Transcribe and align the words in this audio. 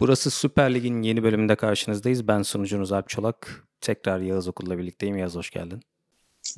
Burası 0.00 0.30
Süper 0.30 0.74
Lig'in 0.74 1.02
yeni 1.02 1.22
bölümünde 1.22 1.56
karşınızdayız. 1.56 2.28
Ben 2.28 2.42
sunucunuz 2.42 2.92
Alp 2.92 3.08
Çolak. 3.08 3.68
Tekrar 3.80 4.20
Yağız 4.20 4.48
Okul'la 4.48 4.78
birlikteyim. 4.78 5.16
Yağız 5.16 5.34
hoş 5.34 5.50
geldin. 5.50 5.80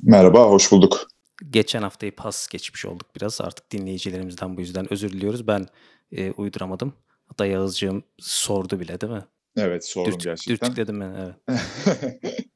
Merhaba, 0.01 0.49
hoş 0.49 0.71
bulduk. 0.71 1.07
Geçen 1.49 1.81
haftayı 1.81 2.15
pas 2.15 2.47
geçmiş 2.47 2.85
olduk 2.85 3.15
biraz. 3.15 3.41
Artık 3.41 3.71
dinleyicilerimizden 3.71 4.57
bu 4.57 4.61
yüzden 4.61 4.93
özür 4.93 5.11
diliyoruz. 5.11 5.47
Ben 5.47 5.67
e, 6.11 6.31
uyduramadım. 6.31 6.93
Hatta 7.27 7.45
Yağız'cığım 7.45 8.03
sordu 8.17 8.79
bile 8.79 9.01
değil 9.01 9.13
mi? 9.13 9.25
Evet, 9.57 9.85
sordum 9.85 10.13
Dürt, 10.13 10.23
gerçekten. 10.23 10.53
Dürtükledim 10.69 11.01
beni, 11.01 11.17
evet. 11.17 11.35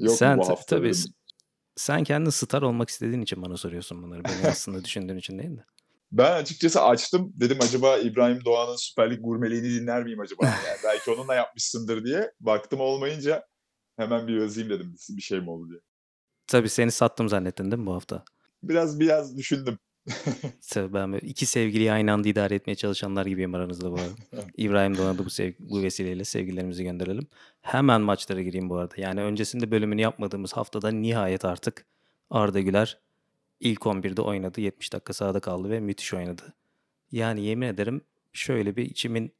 Yok 0.00 0.16
Sen 0.16 0.38
bu 0.38 0.42
ta- 0.42 0.48
hafta 0.48 0.76
tabii 0.76 0.92
sen 1.76 2.04
kendin 2.04 2.30
star 2.30 2.62
olmak 2.62 2.88
istediğin 2.88 3.22
için 3.22 3.42
bana 3.42 3.56
soruyorsun 3.56 4.02
bunları. 4.02 4.24
Beni 4.24 4.50
aslında 4.50 4.84
düşündüğün 4.84 5.16
için 5.16 5.38
değil 5.38 5.56
de. 5.56 5.64
Ben 6.14 6.32
açıkçası 6.32 6.82
açtım. 6.82 7.32
Dedim 7.34 7.58
acaba 7.60 7.98
İbrahim 7.98 8.44
Doğan'ın 8.44 8.76
Süper 8.76 9.10
Lig 9.10 9.18
gurmeliğini 9.22 9.68
dinler 9.80 10.04
miyim 10.04 10.20
acaba? 10.20 10.44
Yani 10.66 10.78
belki 10.84 11.10
onunla 11.10 11.34
yapmışsındır 11.34 12.04
diye. 12.04 12.30
Baktım 12.40 12.80
olmayınca 12.80 13.46
hemen 13.96 14.28
bir 14.28 14.40
yazayım 14.40 14.70
dedim 14.70 14.94
bir 15.08 15.22
şey 15.22 15.40
mi 15.40 15.50
oldu 15.50 15.70
diye. 15.70 15.80
Tabii 16.46 16.68
seni 16.68 16.90
sattım 16.90 17.28
zannettin 17.28 17.70
değil 17.70 17.80
mi 17.80 17.86
bu 17.86 17.94
hafta? 17.94 18.24
Biraz 18.62 19.00
biraz 19.00 19.36
düşündüm. 19.36 19.78
Tabii 20.70 20.94
ben 20.94 21.12
böyle 21.12 21.26
iki 21.26 21.46
sevgiliyi 21.46 21.92
aynı 21.92 22.12
anda 22.12 22.28
idare 22.28 22.54
etmeye 22.54 22.74
çalışanlar 22.74 23.26
gibiyim 23.26 23.54
aranızda 23.54 23.90
bu 23.90 23.94
arada. 23.94 24.48
İbrahim 24.56 24.98
Doğan'a 24.98 25.18
da 25.18 25.24
bu, 25.24 25.30
sev- 25.30 25.54
bu 25.58 25.82
vesileyle 25.82 26.24
sevgilerimizi 26.24 26.84
gönderelim. 26.84 27.26
Hemen 27.60 28.00
maçlara 28.00 28.42
gireyim 28.42 28.70
bu 28.70 28.76
arada. 28.76 28.94
Yani 28.96 29.20
öncesinde 29.20 29.70
bölümünü 29.70 30.00
yapmadığımız 30.00 30.52
haftada 30.52 30.90
nihayet 30.90 31.44
artık 31.44 31.86
Arda 32.30 32.60
Güler 32.60 33.03
ilk 33.64 33.80
11'de 33.80 34.22
oynadı. 34.22 34.60
70 34.60 34.92
dakika 34.92 35.12
sahada 35.12 35.40
kaldı 35.40 35.70
ve 35.70 35.80
müthiş 35.80 36.14
oynadı. 36.14 36.54
Yani 37.12 37.44
yemin 37.44 37.66
ederim 37.66 38.00
şöyle 38.32 38.76
bir 38.76 38.82
içimin 38.82 39.32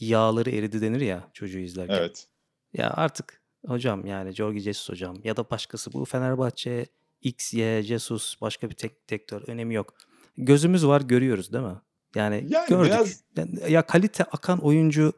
yağları 0.00 0.50
eridi 0.50 0.80
denir 0.80 1.00
ya 1.00 1.30
çocuğu 1.32 1.58
izlerken. 1.58 1.94
Evet. 1.94 2.26
Ya 2.72 2.90
artık 2.90 3.42
hocam 3.66 4.06
yani 4.06 4.32
Jorge 4.32 4.60
Jesus 4.60 4.88
hocam 4.88 5.16
ya 5.24 5.36
da 5.36 5.50
başkası 5.50 5.92
bu 5.92 6.04
Fenerbahçe 6.04 6.86
X, 7.22 7.54
Y, 7.54 7.82
Jesus 7.82 8.40
başka 8.40 8.70
bir 8.70 8.74
tek 8.74 9.06
tektör 9.06 9.42
önemi 9.48 9.74
yok. 9.74 9.94
Gözümüz 10.36 10.86
var 10.86 11.00
görüyoruz 11.00 11.52
değil 11.52 11.64
mi? 11.64 11.80
Yani, 12.14 12.46
Yani 12.50 12.68
gördük. 12.68 12.92
biraz 12.92 13.22
Ya 13.70 13.86
kalite 13.86 14.24
akan 14.24 14.58
oyuncu 14.58 15.12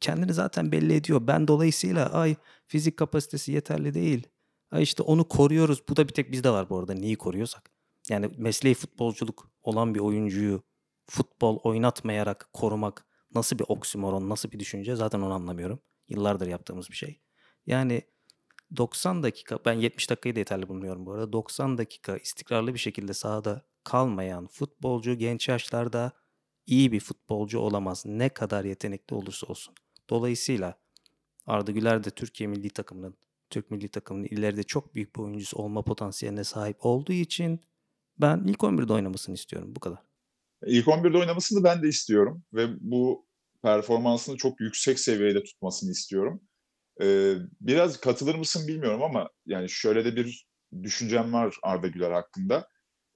kendini 0.00 0.32
zaten 0.32 0.72
belli 0.72 0.94
ediyor. 0.94 1.26
Ben 1.26 1.48
dolayısıyla 1.48 2.12
ay 2.12 2.34
fizik 2.66 2.96
kapasitesi 2.96 3.52
yeterli 3.52 3.94
değil. 3.94 4.26
Ay 4.70 4.82
işte 4.82 5.02
onu 5.02 5.28
koruyoruz. 5.28 5.82
Bu 5.88 5.96
da 5.96 6.08
bir 6.08 6.12
tek 6.12 6.32
bizde 6.32 6.50
var 6.50 6.70
bu 6.70 6.78
arada. 6.78 6.94
Neyi 6.94 7.16
koruyorsak. 7.16 7.70
Yani 8.08 8.30
mesleği 8.36 8.74
futbolculuk 8.74 9.50
olan 9.62 9.94
bir 9.94 10.00
oyuncuyu 10.00 10.62
futbol 11.06 11.58
oynatmayarak 11.62 12.50
korumak 12.52 13.06
nasıl 13.34 13.58
bir 13.58 13.64
oksimoron, 13.68 14.28
nasıl 14.28 14.50
bir 14.50 14.58
düşünce 14.58 14.96
zaten 14.96 15.20
onu 15.20 15.32
anlamıyorum. 15.34 15.80
Yıllardır 16.08 16.46
yaptığımız 16.46 16.90
bir 16.90 16.96
şey. 16.96 17.20
Yani 17.66 18.02
90 18.76 19.22
dakika, 19.22 19.58
ben 19.64 19.72
70 19.72 20.10
dakikayı 20.10 20.34
da 20.34 20.38
yeterli 20.38 20.68
bulmuyorum 20.68 21.06
bu 21.06 21.12
arada. 21.12 21.32
90 21.32 21.78
dakika 21.78 22.16
istikrarlı 22.16 22.74
bir 22.74 22.78
şekilde 22.78 23.14
sahada 23.14 23.62
kalmayan 23.84 24.46
futbolcu 24.46 25.14
genç 25.14 25.48
yaşlarda 25.48 26.12
iyi 26.66 26.92
bir 26.92 27.00
futbolcu 27.00 27.58
olamaz. 27.58 28.02
Ne 28.06 28.28
kadar 28.28 28.64
yetenekli 28.64 29.14
olursa 29.14 29.46
olsun. 29.46 29.74
Dolayısıyla 30.10 30.78
Arda 31.46 31.72
Güler 31.72 32.04
de 32.04 32.10
Türkiye 32.10 32.48
milli 32.48 32.70
takımının, 32.70 33.16
Türk 33.50 33.70
milli 33.70 33.88
takımının 33.88 34.24
ileride 34.24 34.62
çok 34.62 34.94
büyük 34.94 35.16
bir 35.16 35.20
oyuncusu 35.20 35.58
olma 35.58 35.82
potansiyeline 35.82 36.44
sahip 36.44 36.86
olduğu 36.86 37.12
için 37.12 37.60
ben 38.22 38.44
ilk 38.46 38.58
11'de 38.58 38.92
oynamasını 38.92 39.34
istiyorum. 39.34 39.72
Bu 39.76 39.80
kadar. 39.80 39.98
ilk 40.66 40.86
11'de 40.86 41.18
oynamasını 41.18 41.64
ben 41.64 41.82
de 41.82 41.88
istiyorum 41.88 42.42
ve 42.52 42.66
bu 42.80 43.26
performansını 43.62 44.36
çok 44.36 44.60
yüksek 44.60 45.00
seviyede 45.00 45.42
tutmasını 45.42 45.90
istiyorum. 45.90 46.40
Ee, 47.02 47.34
biraz 47.60 48.00
katılır 48.00 48.34
mısın 48.34 48.68
bilmiyorum 48.68 49.02
ama 49.02 49.30
yani 49.46 49.70
şöyle 49.70 50.04
de 50.04 50.16
bir 50.16 50.46
düşüncem 50.82 51.32
var 51.32 51.54
Arda 51.62 51.86
Güler 51.86 52.10
hakkında. 52.10 52.68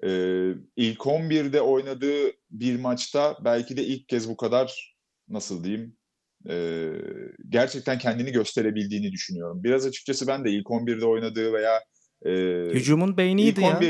Ee, 0.04 0.52
ilk 0.76 0.98
11'de 0.98 1.60
oynadığı 1.60 2.32
bir 2.50 2.80
maçta 2.80 3.38
belki 3.44 3.76
de 3.76 3.84
ilk 3.84 4.08
kez 4.08 4.28
bu 4.28 4.36
kadar 4.36 4.96
nasıl 5.28 5.64
diyeyim 5.64 5.96
e, 6.50 6.92
gerçekten 7.48 7.98
kendini 7.98 8.32
gösterebildiğini 8.32 9.12
düşünüyorum. 9.12 9.64
Biraz 9.64 9.86
açıkçası 9.86 10.26
ben 10.26 10.44
de 10.44 10.50
ilk 10.50 10.66
11'de 10.66 11.06
oynadığı 11.06 11.52
veya 11.52 11.80
e, 12.26 12.30
Hücumun 12.74 13.08
ilk 13.10 13.16
beyniydi 13.16 13.60
ya. 13.60 13.80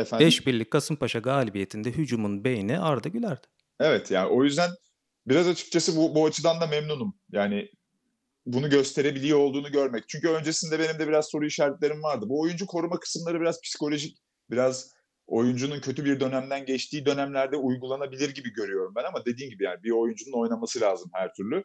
11'de 0.00 0.06
efendim 0.06 0.26
5 0.26 0.46
birlik 0.46 0.70
Kasımpaşa 0.70 1.18
galibiyetinde 1.18 1.92
hücumun 1.92 2.44
beyni 2.44 2.78
Arda 2.78 3.08
Güler'di. 3.08 3.46
evet 3.80 4.10
yani 4.10 4.28
o 4.28 4.44
yüzden 4.44 4.70
biraz 5.26 5.48
açıkçası 5.48 5.96
bu, 5.96 6.14
bu 6.14 6.26
açıdan 6.26 6.60
da 6.60 6.66
memnunum. 6.66 7.14
Yani 7.32 7.68
bunu 8.46 8.70
gösterebiliyor 8.70 9.38
olduğunu 9.38 9.72
görmek. 9.72 10.04
Çünkü 10.08 10.28
öncesinde 10.28 10.78
benim 10.78 10.98
de 10.98 11.08
biraz 11.08 11.30
soru 11.30 11.46
işaretlerim 11.46 12.02
vardı. 12.02 12.26
Bu 12.28 12.40
oyuncu 12.40 12.66
koruma 12.66 13.00
kısımları 13.00 13.40
biraz 13.40 13.60
psikolojik, 13.60 14.18
biraz 14.50 14.90
oyuncunun 15.26 15.80
kötü 15.80 16.04
bir 16.04 16.20
dönemden 16.20 16.66
geçtiği 16.66 17.06
dönemlerde 17.06 17.56
uygulanabilir 17.56 18.34
gibi 18.34 18.52
görüyorum 18.52 18.92
ben 18.96 19.04
ama 19.04 19.24
dediğim 19.24 19.50
gibi 19.50 19.64
yani 19.64 19.82
bir 19.82 19.90
oyuncunun 19.90 20.42
oynaması 20.42 20.80
lazım 20.80 21.10
her 21.14 21.34
türlü. 21.34 21.64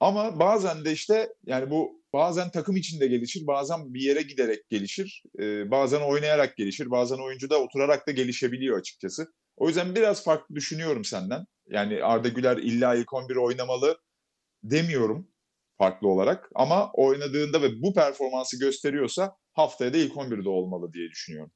Ama 0.00 0.38
bazen 0.38 0.84
de 0.84 0.92
işte 0.92 1.28
yani 1.46 1.70
bu 1.70 2.02
bazen 2.12 2.50
takım 2.50 2.76
içinde 2.76 3.06
gelişir, 3.06 3.46
bazen 3.46 3.94
bir 3.94 4.00
yere 4.00 4.22
giderek 4.22 4.68
gelişir, 4.68 5.22
ee, 5.38 5.70
bazen 5.70 6.00
oynayarak 6.00 6.56
gelişir, 6.56 6.90
bazen 6.90 7.18
oyuncu 7.18 7.50
da 7.50 7.62
oturarak 7.62 8.06
da 8.06 8.10
gelişebiliyor 8.12 8.78
açıkçası. 8.78 9.32
O 9.56 9.68
yüzden 9.68 9.94
biraz 9.94 10.24
farklı 10.24 10.54
düşünüyorum 10.54 11.04
senden. 11.04 11.46
Yani 11.66 12.04
Arda 12.04 12.28
Güler 12.28 12.56
illa 12.56 12.94
ilk 12.94 13.12
11 13.12 13.36
oynamalı 13.36 13.98
demiyorum 14.62 15.28
farklı 15.78 16.08
olarak 16.08 16.50
ama 16.54 16.92
oynadığında 16.92 17.62
ve 17.62 17.82
bu 17.82 17.94
performansı 17.94 18.58
gösteriyorsa 18.58 19.36
haftaya 19.52 19.92
da 19.94 19.96
ilk 19.96 20.16
11'de 20.16 20.48
olmalı 20.48 20.92
diye 20.92 21.08
düşünüyorum. 21.10 21.52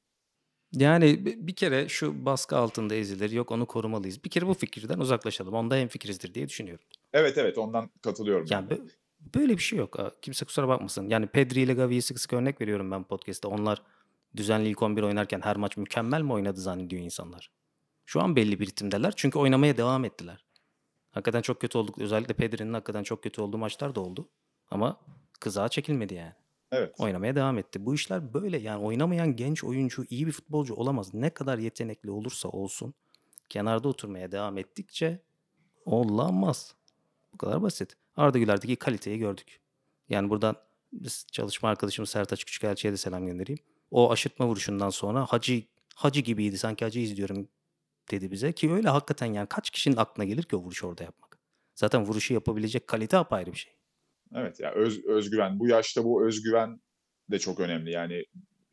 Yani 0.71 1.25
bi- 1.25 1.47
bir 1.47 1.55
kere 1.55 1.89
şu 1.89 2.25
baskı 2.25 2.57
altında 2.57 2.95
ezilir, 2.95 3.31
yok 3.31 3.51
onu 3.51 3.65
korumalıyız. 3.65 4.23
Bir 4.23 4.29
kere 4.29 4.47
bu 4.47 4.53
fikirden 4.53 4.99
uzaklaşalım. 4.99 5.53
Onda 5.53 5.75
hemfikirizdir 5.75 6.33
diye 6.33 6.47
düşünüyorum. 6.47 6.85
Evet 7.15 7.37
evet 7.37 7.57
ondan 7.57 7.89
katılıyorum 8.01 8.47
ben 8.51 8.55
Yani 8.55 8.69
de. 8.69 8.73
bö- 8.75 8.89
böyle 9.35 9.53
bir 9.53 9.61
şey 9.61 9.79
yok. 9.79 9.97
Kimse 10.21 10.45
kusura 10.45 10.67
bakmasın. 10.67 11.09
Yani 11.09 11.27
Pedri 11.27 11.61
ile 11.61 11.73
Gavi'yi 11.73 12.01
sık 12.01 12.19
sık 12.19 12.33
örnek 12.33 12.61
veriyorum 12.61 12.91
ben 12.91 13.03
podcast'te. 13.03 13.47
Onlar 13.47 13.81
düzenli 14.35 14.69
ilk 14.69 14.81
11 14.81 15.03
oynarken 15.03 15.41
her 15.41 15.55
maç 15.57 15.77
mükemmel 15.77 16.21
mi 16.21 16.33
oynadı 16.33 16.59
zannediyor 16.61 17.01
insanlar. 17.01 17.51
Şu 18.05 18.21
an 18.21 18.35
belli 18.35 18.59
bir 18.59 18.67
ritimdeler 18.67 19.13
çünkü 19.15 19.39
oynamaya 19.39 19.77
devam 19.77 20.05
ettiler. 20.05 20.45
Hakikaten 21.11 21.41
çok 21.41 21.61
kötü 21.61 21.77
olduk. 21.77 21.97
Özellikle 21.97 22.33
Pedri'nin 22.33 22.73
hakikaten 22.73 23.03
çok 23.03 23.23
kötü 23.23 23.41
olduğu 23.41 23.57
maçlar 23.57 23.95
da 23.95 24.01
oldu. 24.01 24.29
Ama 24.71 24.99
kızağa 25.39 25.69
çekilmedi 25.69 26.13
yani. 26.13 26.33
Evet. 26.71 26.95
Oynamaya 26.99 27.35
devam 27.35 27.57
etti. 27.57 27.85
Bu 27.85 27.95
işler 27.95 28.33
böyle 28.33 28.57
yani 28.57 28.83
oynamayan 28.85 29.35
genç 29.35 29.63
oyuncu 29.63 30.05
iyi 30.09 30.27
bir 30.27 30.31
futbolcu 30.31 30.73
olamaz. 30.73 31.13
Ne 31.13 31.29
kadar 31.29 31.57
yetenekli 31.57 32.11
olursa 32.11 32.49
olsun 32.49 32.93
kenarda 33.49 33.87
oturmaya 33.87 34.31
devam 34.31 34.57
ettikçe 34.57 35.21
olamaz. 35.85 36.75
Bu 37.35 37.37
kadar 37.37 37.61
basit. 37.61 37.97
Arda 38.15 38.37
Güler'deki 38.37 38.75
kaliteyi 38.75 39.19
gördük. 39.19 39.59
Yani 40.09 40.29
buradan 40.29 40.55
biz 40.93 41.25
çalışma 41.31 41.69
arkadaşımız 41.69 42.09
Sertaç 42.09 42.43
Küçükelçi'ye 42.43 42.93
de 42.93 42.97
selam 42.97 43.25
göndereyim. 43.25 43.59
O 43.91 44.11
aşırtma 44.11 44.47
vuruşundan 44.47 44.89
sonra 44.89 45.25
hacı 45.25 45.63
hacı 45.95 46.21
gibiydi 46.21 46.57
sanki 46.57 46.85
hacı 46.85 46.99
izliyorum 46.99 47.47
dedi 48.11 48.31
bize. 48.31 48.51
Ki 48.51 48.71
öyle 48.71 48.89
hakikaten 48.89 49.33
yani 49.33 49.47
kaç 49.47 49.69
kişinin 49.69 49.95
aklına 49.95 50.25
gelir 50.25 50.43
ki 50.43 50.55
o 50.55 50.59
vuruşu 50.59 50.87
orada 50.87 51.03
yapmak. 51.03 51.39
Zaten 51.75 52.05
vuruşu 52.05 52.33
yapabilecek 52.33 52.87
kalite 52.87 53.17
apayrı 53.17 53.51
bir 53.51 53.57
şey. 53.57 53.73
Evet 54.35 54.59
ya 54.59 54.71
öz, 54.71 55.05
özgüven 55.05 55.59
bu 55.59 55.67
yaşta 55.67 56.03
bu 56.03 56.27
özgüven 56.27 56.81
de 57.31 57.39
çok 57.39 57.59
önemli. 57.59 57.91
Yani 57.91 58.23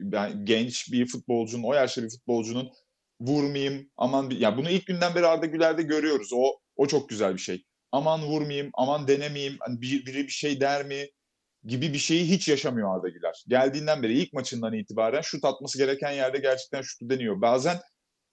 ben 0.00 0.44
genç 0.44 0.92
bir 0.92 1.06
futbolcunun 1.06 1.62
o 1.62 1.74
yaşta 1.74 2.02
bir 2.02 2.10
futbolcunun 2.10 2.70
vurmayayım 3.20 3.90
aman 3.96 4.30
ya 4.30 4.56
bunu 4.56 4.70
ilk 4.70 4.86
günden 4.86 5.14
beri 5.14 5.26
Arda 5.26 5.46
Güler'de 5.46 5.82
görüyoruz. 5.82 6.30
O 6.34 6.60
o 6.76 6.86
çok 6.86 7.08
güzel 7.08 7.34
bir 7.34 7.40
şey. 7.40 7.64
Aman 7.92 8.22
vurmayayım, 8.22 8.70
aman 8.74 9.08
denemeyeyim, 9.08 9.56
hani 9.60 9.80
bir, 9.80 10.06
biri 10.06 10.24
bir 10.24 10.32
şey 10.32 10.60
der 10.60 10.86
mi 10.86 11.08
gibi 11.64 11.92
bir 11.92 11.98
şeyi 11.98 12.24
hiç 12.24 12.48
yaşamıyor 12.48 12.96
Arda 12.96 13.08
Güler. 13.08 13.44
Geldiğinden 13.48 14.02
beri 14.02 14.18
ilk 14.18 14.32
maçından 14.32 14.72
itibaren 14.72 15.20
şut 15.20 15.44
atması 15.44 15.78
gereken 15.78 16.10
yerde 16.10 16.38
gerçekten 16.38 16.82
şutu 16.82 17.10
deniyor. 17.10 17.40
Bazen 17.40 17.80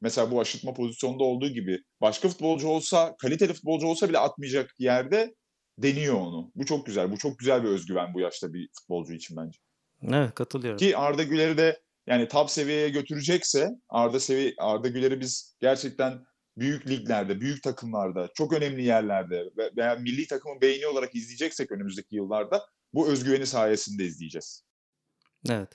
mesela 0.01 0.31
bu 0.31 0.41
aşırtma 0.41 0.73
pozisyonda 0.73 1.23
olduğu 1.23 1.49
gibi 1.49 1.79
başka 2.01 2.29
futbolcu 2.29 2.67
olsa, 2.67 3.15
kaliteli 3.17 3.53
futbolcu 3.53 3.87
olsa 3.87 4.09
bile 4.09 4.19
atmayacak 4.19 4.75
yerde 4.79 5.35
deniyor 5.77 6.15
onu. 6.15 6.51
Bu 6.55 6.65
çok 6.65 6.85
güzel. 6.85 7.11
Bu 7.11 7.17
çok 7.17 7.39
güzel 7.39 7.63
bir 7.63 7.69
özgüven 7.69 8.13
bu 8.13 8.19
yaşta 8.19 8.53
bir 8.53 8.69
futbolcu 8.79 9.13
için 9.13 9.37
bence. 9.37 9.59
Evet 10.03 10.35
katılıyorum. 10.35 10.77
Ki 10.77 10.97
Arda 10.97 11.23
Güler'i 11.23 11.57
de 11.57 11.81
yani 12.07 12.27
top 12.27 12.49
seviyeye 12.49 12.89
götürecekse 12.89 13.69
Arda 13.89 14.19
sevi 14.19 14.53
Arda 14.57 14.87
Güler'i 14.87 15.19
biz 15.19 15.57
gerçekten 15.61 16.25
büyük 16.59 16.87
liglerde, 16.87 17.41
büyük 17.41 17.63
takımlarda, 17.63 18.29
çok 18.35 18.53
önemli 18.53 18.83
yerlerde 18.83 19.49
ve- 19.57 19.71
veya 19.77 19.95
milli 19.95 20.27
takımın 20.27 20.61
beyni 20.61 20.87
olarak 20.87 21.15
izleyeceksek 21.15 21.71
önümüzdeki 21.71 22.15
yıllarda 22.15 22.61
bu 22.93 23.07
özgüveni 23.07 23.45
sayesinde 23.45 24.05
izleyeceğiz. 24.05 24.63
Evet. 25.49 25.69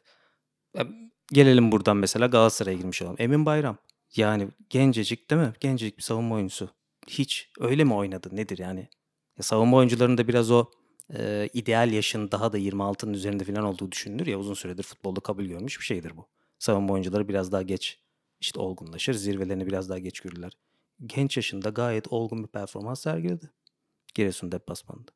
Gelelim 1.32 1.72
buradan 1.72 1.96
mesela 1.96 2.26
Galatasaray'a 2.26 2.76
girmiş 2.78 3.02
olalım. 3.02 3.16
Emin 3.18 3.46
Bayram. 3.46 3.78
Yani 4.16 4.48
gencecik 4.70 5.30
değil 5.30 5.40
mi? 5.42 5.52
Gencecik 5.60 5.98
bir 5.98 6.02
savunma 6.02 6.34
oyuncusu. 6.34 6.70
Hiç 7.08 7.50
öyle 7.60 7.84
mi 7.84 7.94
oynadı? 7.94 8.28
Nedir 8.32 8.58
yani? 8.58 8.88
Ya 9.38 9.42
savunma 9.42 9.76
oyuncularının 9.76 10.18
da 10.18 10.28
biraz 10.28 10.50
o 10.50 10.70
e, 11.14 11.48
ideal 11.52 11.92
yaşın 11.92 12.30
daha 12.30 12.52
da 12.52 12.58
26'nın 12.58 13.12
üzerinde 13.14 13.44
falan 13.44 13.64
olduğu 13.64 13.92
düşünülür 13.92 14.26
ya 14.26 14.38
uzun 14.38 14.54
süredir 14.54 14.82
futbolda 14.82 15.20
kabul 15.20 15.44
görmüş 15.44 15.80
bir 15.80 15.84
şeydir 15.84 16.16
bu. 16.16 16.28
Savunma 16.58 16.92
oyuncuları 16.94 17.28
biraz 17.28 17.52
daha 17.52 17.62
geç 17.62 17.98
işte 18.40 18.60
olgunlaşır, 18.60 19.14
zirvelerini 19.14 19.66
biraz 19.66 19.88
daha 19.88 19.98
geç 19.98 20.20
görürler. 20.20 20.52
Genç 21.06 21.36
yaşında 21.36 21.68
gayet 21.68 22.12
olgun 22.12 22.42
bir 22.42 22.48
performans 22.48 23.02
sergiledi. 23.02 23.50
Giresun 24.14 24.52
deplasmanında. 24.52 25.10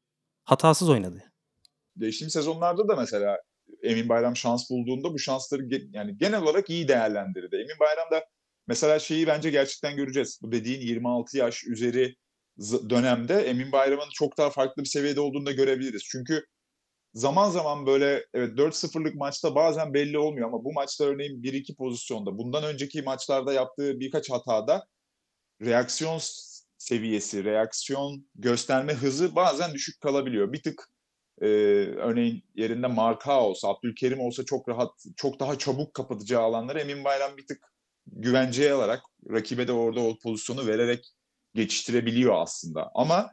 Hatasız 0.44 0.88
oynadı. 0.88 1.22
Geçtiğimiz 1.98 2.32
sezonlarda 2.32 2.88
da 2.88 2.96
mesela 2.96 3.38
Emin 3.82 4.08
Bayram 4.08 4.36
şans 4.36 4.70
bulduğunda 4.70 5.14
bu 5.14 5.18
şansları 5.18 5.68
yani 5.92 6.18
genel 6.18 6.42
olarak 6.42 6.70
iyi 6.70 6.88
değerlendirdi. 6.88 7.56
Emin 7.56 7.78
Bayram 7.80 8.10
da 8.10 8.24
mesela 8.66 8.98
şeyi 8.98 9.26
bence 9.26 9.50
gerçekten 9.50 9.96
göreceğiz. 9.96 10.38
Bu 10.42 10.52
dediğin 10.52 10.80
26 10.80 11.38
yaş 11.38 11.64
üzeri 11.66 12.14
dönemde 12.90 13.34
Emin 13.34 13.72
Bayram'ın 13.72 14.10
çok 14.14 14.38
daha 14.38 14.50
farklı 14.50 14.82
bir 14.82 14.88
seviyede 14.88 15.20
olduğunu 15.20 15.46
da 15.46 15.52
görebiliriz. 15.52 16.02
Çünkü 16.04 16.46
zaman 17.14 17.50
zaman 17.50 17.86
böyle 17.86 18.26
evet 18.34 18.58
4-0'lık 18.58 19.14
maçta 19.14 19.54
bazen 19.54 19.94
belli 19.94 20.18
olmuyor 20.18 20.48
ama 20.48 20.64
bu 20.64 20.72
maçta 20.72 21.04
örneğin 21.04 21.42
1-2 21.42 21.76
pozisyonda 21.76 22.38
bundan 22.38 22.64
önceki 22.64 23.02
maçlarda 23.02 23.52
yaptığı 23.52 24.00
birkaç 24.00 24.30
hatada 24.30 24.86
reaksiyon 25.62 26.20
seviyesi, 26.78 27.44
reaksiyon 27.44 28.26
gösterme 28.34 28.94
hızı 28.94 29.34
bazen 29.36 29.74
düşük 29.74 30.00
kalabiliyor. 30.00 30.52
Bir 30.52 30.62
tık 30.62 30.88
e, 31.40 31.46
örneğin 31.96 32.44
yerinde 32.54 32.86
Marka 32.86 33.40
olsa, 33.40 33.68
Abdülkerim 33.68 34.20
olsa 34.20 34.44
çok 34.44 34.68
rahat, 34.68 34.90
çok 35.16 35.40
daha 35.40 35.58
çabuk 35.58 35.94
kapatacağı 35.94 36.42
alanları 36.42 36.80
Emin 36.80 37.04
Bayram 37.04 37.36
bir 37.36 37.46
tık 37.46 37.72
güvenceye 38.06 38.72
alarak 38.72 39.02
rakibe 39.30 39.68
de 39.68 39.72
orada 39.72 40.00
o 40.00 40.18
pozisyonu 40.18 40.66
vererek 40.66 41.14
geçiştirebiliyor 41.54 42.42
aslında. 42.42 42.90
Ama 42.94 43.30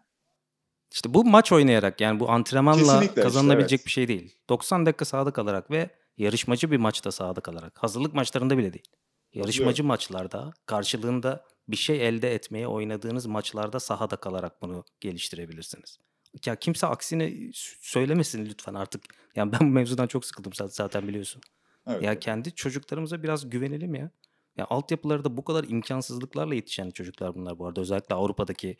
İşte 0.94 1.14
bu 1.14 1.26
maç 1.26 1.52
oynayarak 1.52 2.02
yani 2.02 2.20
bu 2.20 2.30
antrenmanla 2.30 2.80
Kesinlikle 2.80 3.08
işte, 3.08 3.22
kazanılabilecek 3.22 3.80
evet. 3.80 3.86
bir 3.86 3.92
şey 3.92 4.08
değil. 4.08 4.36
90 4.50 4.86
dakika 4.86 5.06
sahada 5.06 5.32
kalarak 5.32 5.72
ve 5.72 5.90
yarışmacı 6.18 6.72
bir 6.72 6.78
maçta 6.78 7.12
sahada 7.12 7.42
kalarak. 7.42 7.84
Hazırlık 7.84 8.14
maçlarında 8.14 8.58
bile 8.58 8.74
değil. 8.74 8.88
Yarışmacı 9.34 9.84
maçlarda 9.84 10.54
karşılığında 10.66 11.46
bir 11.68 11.76
şey 11.76 12.08
elde 12.08 12.34
etmeye 12.36 12.68
oynadığınız 12.68 13.26
maçlarda 13.26 13.80
sahada 13.80 14.16
kalarak 14.16 14.62
bunu 14.62 14.84
geliştirebilirsiniz. 15.00 16.00
Ya 16.46 16.56
kimse 16.56 16.88
aksine 16.88 17.30
s- 17.54 17.76
söylemesin 17.82 18.46
lütfen 18.46 18.74
artık. 18.74 19.02
Yani 19.36 19.52
ben 19.52 19.60
bu 19.60 19.66
mevzudan 19.74 20.08
çok 20.08 20.26
sıkıldım 20.26 20.54
zaten, 20.70 21.08
biliyorsun. 21.08 21.42
evet, 21.88 22.04
Ya 22.04 22.20
kendi 22.20 22.56
çocuklarımıza 22.56 23.24
biraz 23.24 23.50
güvenelim 23.50 23.96
ya. 23.96 24.12
Ya 24.58 24.68
altyapıları 24.70 25.24
da 25.24 25.38
bu 25.38 25.44
kadar 25.44 25.64
imkansızlıklarla 25.64 26.56
yetişen 26.56 26.92
çocuklar 26.92 27.36
bunlar 27.36 27.60
bu 27.60 27.68
arada. 27.68 27.82
Özellikle 27.82 28.16
Avrupa'daki 28.16 28.78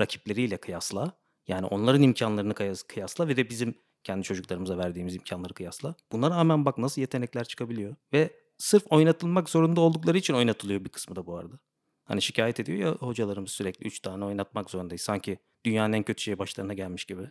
rakipleriyle 0.00 0.56
kıyasla. 0.56 1.12
Yani 1.48 1.66
onların 1.66 2.02
imkanlarını 2.02 2.52
kıyas- 2.52 2.86
kıyasla 2.86 3.28
ve 3.28 3.36
de 3.36 3.50
bizim 3.50 3.74
kendi 4.04 4.22
çocuklarımıza 4.22 4.78
verdiğimiz 4.78 5.14
imkanları 5.14 5.54
kıyasla. 5.54 5.94
Buna 6.12 6.30
rağmen 6.30 6.64
bak 6.64 6.78
nasıl 6.78 7.00
yetenekler 7.00 7.44
çıkabiliyor. 7.44 7.96
Ve 8.12 8.30
sırf 8.58 8.82
oynatılmak 8.90 9.48
zorunda 9.50 9.80
oldukları 9.80 10.18
için 10.18 10.34
oynatılıyor 10.34 10.84
bir 10.84 10.88
kısmı 10.90 11.16
da 11.16 11.26
bu 11.26 11.36
arada. 11.36 11.58
Hani 12.06 12.22
şikayet 12.22 12.60
ediyor 12.60 12.78
ya 12.78 12.94
hocalarımız 12.94 13.50
sürekli 13.50 13.86
3 13.86 14.00
tane 14.00 14.24
oynatmak 14.24 14.70
zorundayız. 14.70 15.02
Sanki 15.02 15.38
dünyanın 15.64 15.92
en 15.92 16.02
kötü 16.02 16.22
şeyi 16.22 16.38
başlarına 16.38 16.74
gelmiş 16.74 17.04
gibi. 17.04 17.30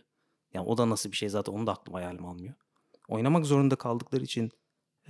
Yani 0.54 0.66
o 0.66 0.78
da 0.78 0.90
nasıl 0.90 1.12
bir 1.12 1.16
şey 1.16 1.28
zaten 1.28 1.52
onu 1.52 1.66
da 1.66 1.72
aklım 1.72 1.94
hayalim 1.94 2.24
almıyor. 2.24 2.54
Oynamak 3.08 3.46
zorunda 3.46 3.76
kaldıkları 3.76 4.24
için 4.24 4.50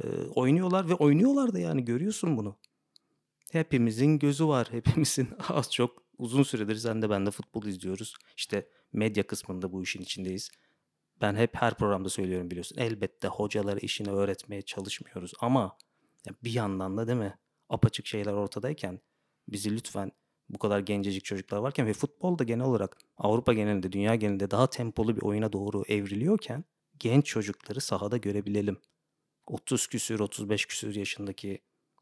e, 0.02 0.08
oynuyorlar 0.34 0.88
ve 0.88 0.94
oynuyorlar 0.94 1.52
da 1.52 1.58
yani 1.58 1.84
görüyorsun 1.84 2.36
bunu. 2.36 2.58
Hepimizin 3.52 4.18
gözü 4.18 4.46
var. 4.46 4.68
Hepimizin 4.72 5.28
az 5.48 5.72
çok 5.72 6.02
uzun 6.18 6.42
süredir 6.42 6.76
sen 6.76 7.02
de 7.02 7.10
ben 7.10 7.26
de 7.26 7.30
futbol 7.30 7.64
izliyoruz. 7.64 8.14
İşte 8.36 8.68
medya 8.92 9.26
kısmında 9.26 9.72
bu 9.72 9.82
işin 9.82 10.02
içindeyiz. 10.02 10.50
Ben 11.20 11.34
hep 11.34 11.54
her 11.54 11.74
programda 11.74 12.08
söylüyorum 12.08 12.50
biliyorsun. 12.50 12.78
Elbette 12.78 13.28
hocalara 13.28 13.78
işini 13.78 14.10
öğretmeye 14.10 14.62
çalışmıyoruz 14.62 15.32
ama 15.40 15.78
bir 16.44 16.52
yandan 16.52 16.96
da 16.96 17.06
değil 17.06 17.18
mi? 17.18 17.38
Apaçık 17.68 18.06
şeyler 18.06 18.32
ortadayken 18.32 19.00
bizi 19.48 19.76
lütfen 19.76 20.12
bu 20.48 20.58
kadar 20.58 20.81
gencecik 20.81 21.25
çocuklar 21.25 21.58
varken 21.58 21.87
ve 21.87 21.93
futbol 21.93 22.38
da 22.38 22.44
genel 22.44 22.64
olarak 22.64 22.98
Avrupa 23.19 23.52
genelinde, 23.52 23.93
dünya 23.93 24.14
genelinde 24.14 24.50
daha 24.50 24.70
tempolu 24.70 25.16
bir 25.16 25.22
oyuna 25.22 25.52
doğru 25.52 25.82
evriliyorken 25.88 26.64
genç 26.98 27.26
çocukları 27.26 27.81
sahada 27.81 28.16
görebilelim. 28.16 28.78
30 29.46 29.87
küsür, 29.87 30.20
35 30.20 30.66
küsür 30.66 30.94
yaşındaki 30.94 31.60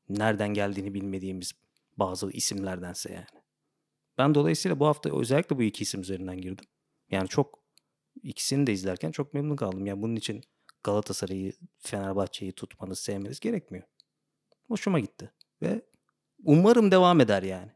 nereden 0.08 0.54
geldiğini 0.54 0.94
bilmediğimiz 0.94 1.52
bazı 1.96 2.30
isimlerdense 2.30 3.12
yani. 3.12 3.42
Ben 4.18 4.34
dolayısıyla 4.34 4.80
bu 4.80 4.86
hafta 4.86 5.20
özellikle 5.20 5.58
bu 5.58 5.62
iki 5.62 5.82
isim 5.82 6.00
üzerinden 6.00 6.40
girdim. 6.40 6.64
Yani 7.10 7.28
çok 7.28 7.58
ikisini 8.22 8.66
de 8.66 8.72
izlerken 8.72 9.10
çok 9.10 9.34
memnun 9.34 9.56
kaldım. 9.56 9.86
Yani 9.86 10.02
bunun 10.02 10.16
için 10.16 10.44
Galatasaray'ı, 10.84 11.52
Fenerbahçe'yi 11.78 12.52
tutmanız, 12.52 12.98
sevmeniz 12.98 13.40
gerekmiyor. 13.40 13.84
Hoşuma 14.68 15.00
gitti. 15.00 15.32
Ve 15.62 15.82
umarım 16.44 16.90
devam 16.90 17.20
eder 17.20 17.42
yani. 17.42 17.68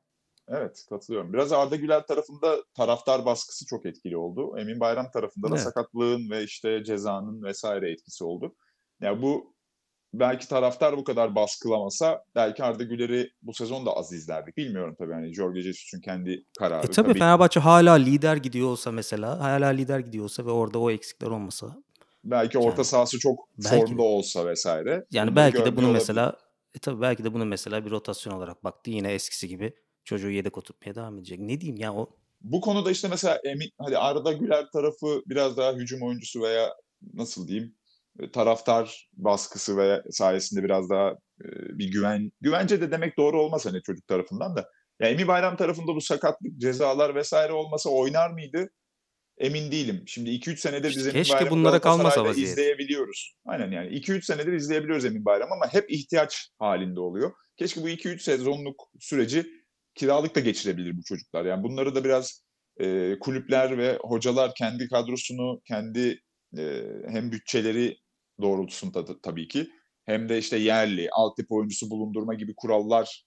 Evet 0.48 0.86
katılıyorum. 0.90 1.32
Biraz 1.32 1.52
Arda 1.52 1.76
Güler 1.76 2.06
tarafında 2.06 2.56
taraftar 2.74 3.24
baskısı 3.24 3.66
çok 3.66 3.86
etkili 3.86 4.16
oldu. 4.16 4.58
Emin 4.58 4.80
Bayram 4.80 5.10
tarafında 5.10 5.46
da 5.50 5.54
Evet. 5.54 5.62
sakatlığın 5.64 6.30
ve 6.30 6.44
işte 6.44 6.84
cezanın 6.84 7.42
vesaire 7.42 7.90
etkisi 7.92 8.24
oldu. 8.24 8.54
Ya 9.00 9.22
bu 9.22 9.54
belki 10.14 10.48
taraftar 10.48 10.96
bu 10.96 11.04
kadar 11.04 11.34
baskılamasa 11.34 12.24
belki 12.34 12.64
Arda 12.64 12.82
Güler'i 12.84 13.30
bu 13.42 13.54
sezon 13.54 13.86
da 13.86 13.92
az 13.96 14.12
izlerdik. 14.12 14.56
Bilmiyorum 14.56 14.94
tabii 14.98 15.12
hani 15.12 15.34
Jorge 15.34 15.60
Jesus'un 15.62 16.00
kendi 16.00 16.44
kararı. 16.58 16.86
E 16.86 16.90
tabii 16.90 17.14
Fenerbahçe 17.14 17.60
hala 17.60 17.92
lider 17.94 18.36
gidiyor 18.36 18.68
olsa 18.68 18.92
mesela, 18.92 19.40
hala 19.40 19.66
lider 19.68 19.98
gidiyor 19.98 20.24
olsa 20.24 20.46
ve 20.46 20.50
orada 20.50 20.78
o 20.78 20.90
eksikler 20.90 21.28
olmasa 21.28 21.76
belki 22.24 22.58
orta 22.58 22.68
Yani 22.76 22.84
sahası 22.84 23.18
çok 23.18 23.38
belki 23.58 23.86
formda 23.86 24.02
olsa 24.02 24.46
vesaire. 24.46 25.04
yani 25.10 25.30
bunları 25.30 25.36
belki 25.36 25.58
de 25.64 25.76
bunu 25.76 25.84
olabilir. 25.86 25.92
mesela 26.00 26.36
e 26.74 26.78
tabii 26.78 27.00
belki 27.00 27.24
de 27.24 27.34
bunu 27.34 27.44
mesela 27.44 27.84
bir 27.84 27.90
rotasyon 27.90 28.34
olarak 28.34 28.64
baktı. 28.64 28.90
Yine 28.90 29.12
eskisi 29.12 29.48
gibi 29.48 29.74
çocuğu 30.04 30.30
yedek 30.30 30.58
oturtmaya 30.58 30.94
devam 30.94 31.18
edecek. 31.18 31.38
Ne 31.38 31.60
diyeyim 31.60 31.76
ya 31.76 31.94
o 31.94 32.16
Bu 32.40 32.60
konuda 32.60 32.90
işte 32.90 33.08
mesela 33.08 33.40
Emin, 33.44 33.70
hadi 33.78 33.98
Arda 33.98 34.32
Güler 34.32 34.66
tarafı 34.72 35.22
biraz 35.26 35.56
daha 35.56 35.72
hücum 35.72 36.02
oyuncusu 36.02 36.42
veya 36.42 36.74
nasıl 37.14 37.48
diyeyim 37.48 37.74
e, 38.20 38.30
taraftar 38.30 39.10
baskısı 39.12 39.76
veya 39.76 40.02
sayesinde 40.10 40.64
biraz 40.64 40.90
daha 40.90 41.10
e, 41.44 41.46
bir 41.78 41.92
güven 41.92 42.32
güvence 42.40 42.80
de 42.80 42.90
demek 42.90 43.18
doğru 43.18 43.42
olmaz 43.42 43.66
hani 43.66 43.82
çocuk 43.82 44.06
tarafından 44.06 44.56
da. 44.56 44.70
Ya 45.00 45.08
Emin 45.08 45.28
Bayram 45.28 45.56
tarafında 45.56 45.94
bu 45.94 46.00
sakatlık, 46.00 46.58
cezalar 46.58 47.14
vesaire 47.14 47.52
olmasa 47.52 47.90
oynar 47.90 48.30
mıydı? 48.30 48.70
Emin 49.38 49.72
değilim. 49.72 50.02
Şimdi 50.06 50.30
2-3 50.30 50.56
senedir 50.56 50.90
biz 50.90 51.06
Emin 51.06 51.12
keşke 51.12 51.34
Bayram'ı 51.34 51.50
bunlara 51.50 51.80
kalmasa 51.80 52.24
vaziyet. 52.24 52.50
izleyebiliyoruz. 52.50 53.36
Aynen 53.46 53.70
yani 53.70 53.88
2-3 53.88 54.22
senedir 54.22 54.52
izleyebiliyoruz 54.52 55.04
Emin 55.04 55.24
Bayram 55.24 55.52
ama 55.52 55.72
hep 55.72 55.90
ihtiyaç 55.90 56.50
halinde 56.58 57.00
oluyor. 57.00 57.32
Keşke 57.56 57.82
bu 57.82 57.88
2-3 57.88 58.18
sezonluk 58.18 58.90
süreci 59.00 59.46
kiralık 59.94 60.34
da 60.34 60.40
geçirebilir 60.40 60.96
bu 60.98 61.02
çocuklar. 61.02 61.44
Yani 61.44 61.62
bunları 61.62 61.94
da 61.94 62.04
biraz 62.04 62.44
e, 62.80 63.18
kulüpler 63.20 63.78
ve 63.78 63.98
hocalar 64.00 64.54
kendi 64.54 64.88
kadrosunu, 64.88 65.60
kendi 65.64 66.20
e, 66.58 66.84
hem 67.08 67.32
bütçeleri 67.32 67.96
doğrultusunda 68.40 69.06
da, 69.06 69.20
tabii 69.20 69.48
ki 69.48 69.68
hem 70.06 70.28
de 70.28 70.38
işte 70.38 70.56
yerli, 70.56 71.08
altyapı 71.10 71.54
oyuncusu 71.54 71.90
bulundurma 71.90 72.34
gibi 72.34 72.54
kurallar 72.56 73.24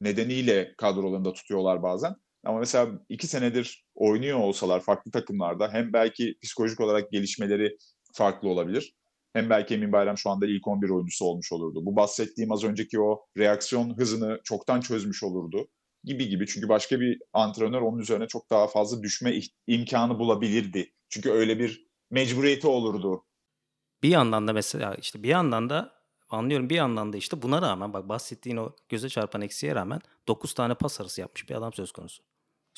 nedeniyle 0.00 0.74
kadrolarında 0.78 1.32
tutuyorlar 1.32 1.82
bazen. 1.82 2.14
Ama 2.44 2.58
mesela 2.58 2.90
iki 3.08 3.26
senedir 3.26 3.84
oynuyor 3.94 4.38
olsalar 4.38 4.80
farklı 4.80 5.10
takımlarda 5.10 5.72
hem 5.72 5.92
belki 5.92 6.34
psikolojik 6.42 6.80
olarak 6.80 7.10
gelişmeleri 7.12 7.76
farklı 8.12 8.48
olabilir. 8.48 8.94
Hem 9.32 9.50
belki 9.50 9.74
Emin 9.74 9.92
Bayram 9.92 10.18
şu 10.18 10.30
anda 10.30 10.46
ilk 10.46 10.68
11 10.68 10.90
oyuncusu 10.90 11.24
olmuş 11.24 11.52
olurdu. 11.52 11.86
Bu 11.86 11.96
bahsettiğim 11.96 12.52
az 12.52 12.64
önceki 12.64 13.00
o 13.00 13.26
reaksiyon 13.38 13.98
hızını 13.98 14.40
çoktan 14.44 14.80
çözmüş 14.80 15.22
olurdu 15.22 15.68
gibi 16.04 16.28
gibi. 16.28 16.46
Çünkü 16.46 16.68
başka 16.68 17.00
bir 17.00 17.18
antrenör 17.32 17.80
onun 17.80 17.98
üzerine 17.98 18.26
çok 18.26 18.50
daha 18.50 18.66
fazla 18.66 19.02
düşme 19.02 19.40
imkanı 19.66 20.18
bulabilirdi. 20.18 20.92
Çünkü 21.08 21.30
öyle 21.30 21.58
bir 21.58 21.86
mecburiyeti 22.10 22.66
olurdu. 22.66 23.24
Bir 24.02 24.08
yandan 24.08 24.48
da 24.48 24.52
mesela 24.52 24.94
işte 24.94 25.22
bir 25.22 25.28
yandan 25.28 25.70
da 25.70 25.92
anlıyorum 26.28 26.70
bir 26.70 26.74
yandan 26.74 27.12
da 27.12 27.16
işte 27.16 27.42
buna 27.42 27.62
rağmen 27.62 27.92
bak 27.92 28.08
bahsettiğin 28.08 28.56
o 28.56 28.72
göze 28.88 29.08
çarpan 29.08 29.40
eksiğe 29.40 29.74
rağmen 29.74 30.00
9 30.28 30.54
tane 30.54 30.74
pas 30.74 31.00
arası 31.00 31.20
yapmış 31.20 31.48
bir 31.48 31.54
adam 31.54 31.72
söz 31.72 31.92
konusu. 31.92 32.22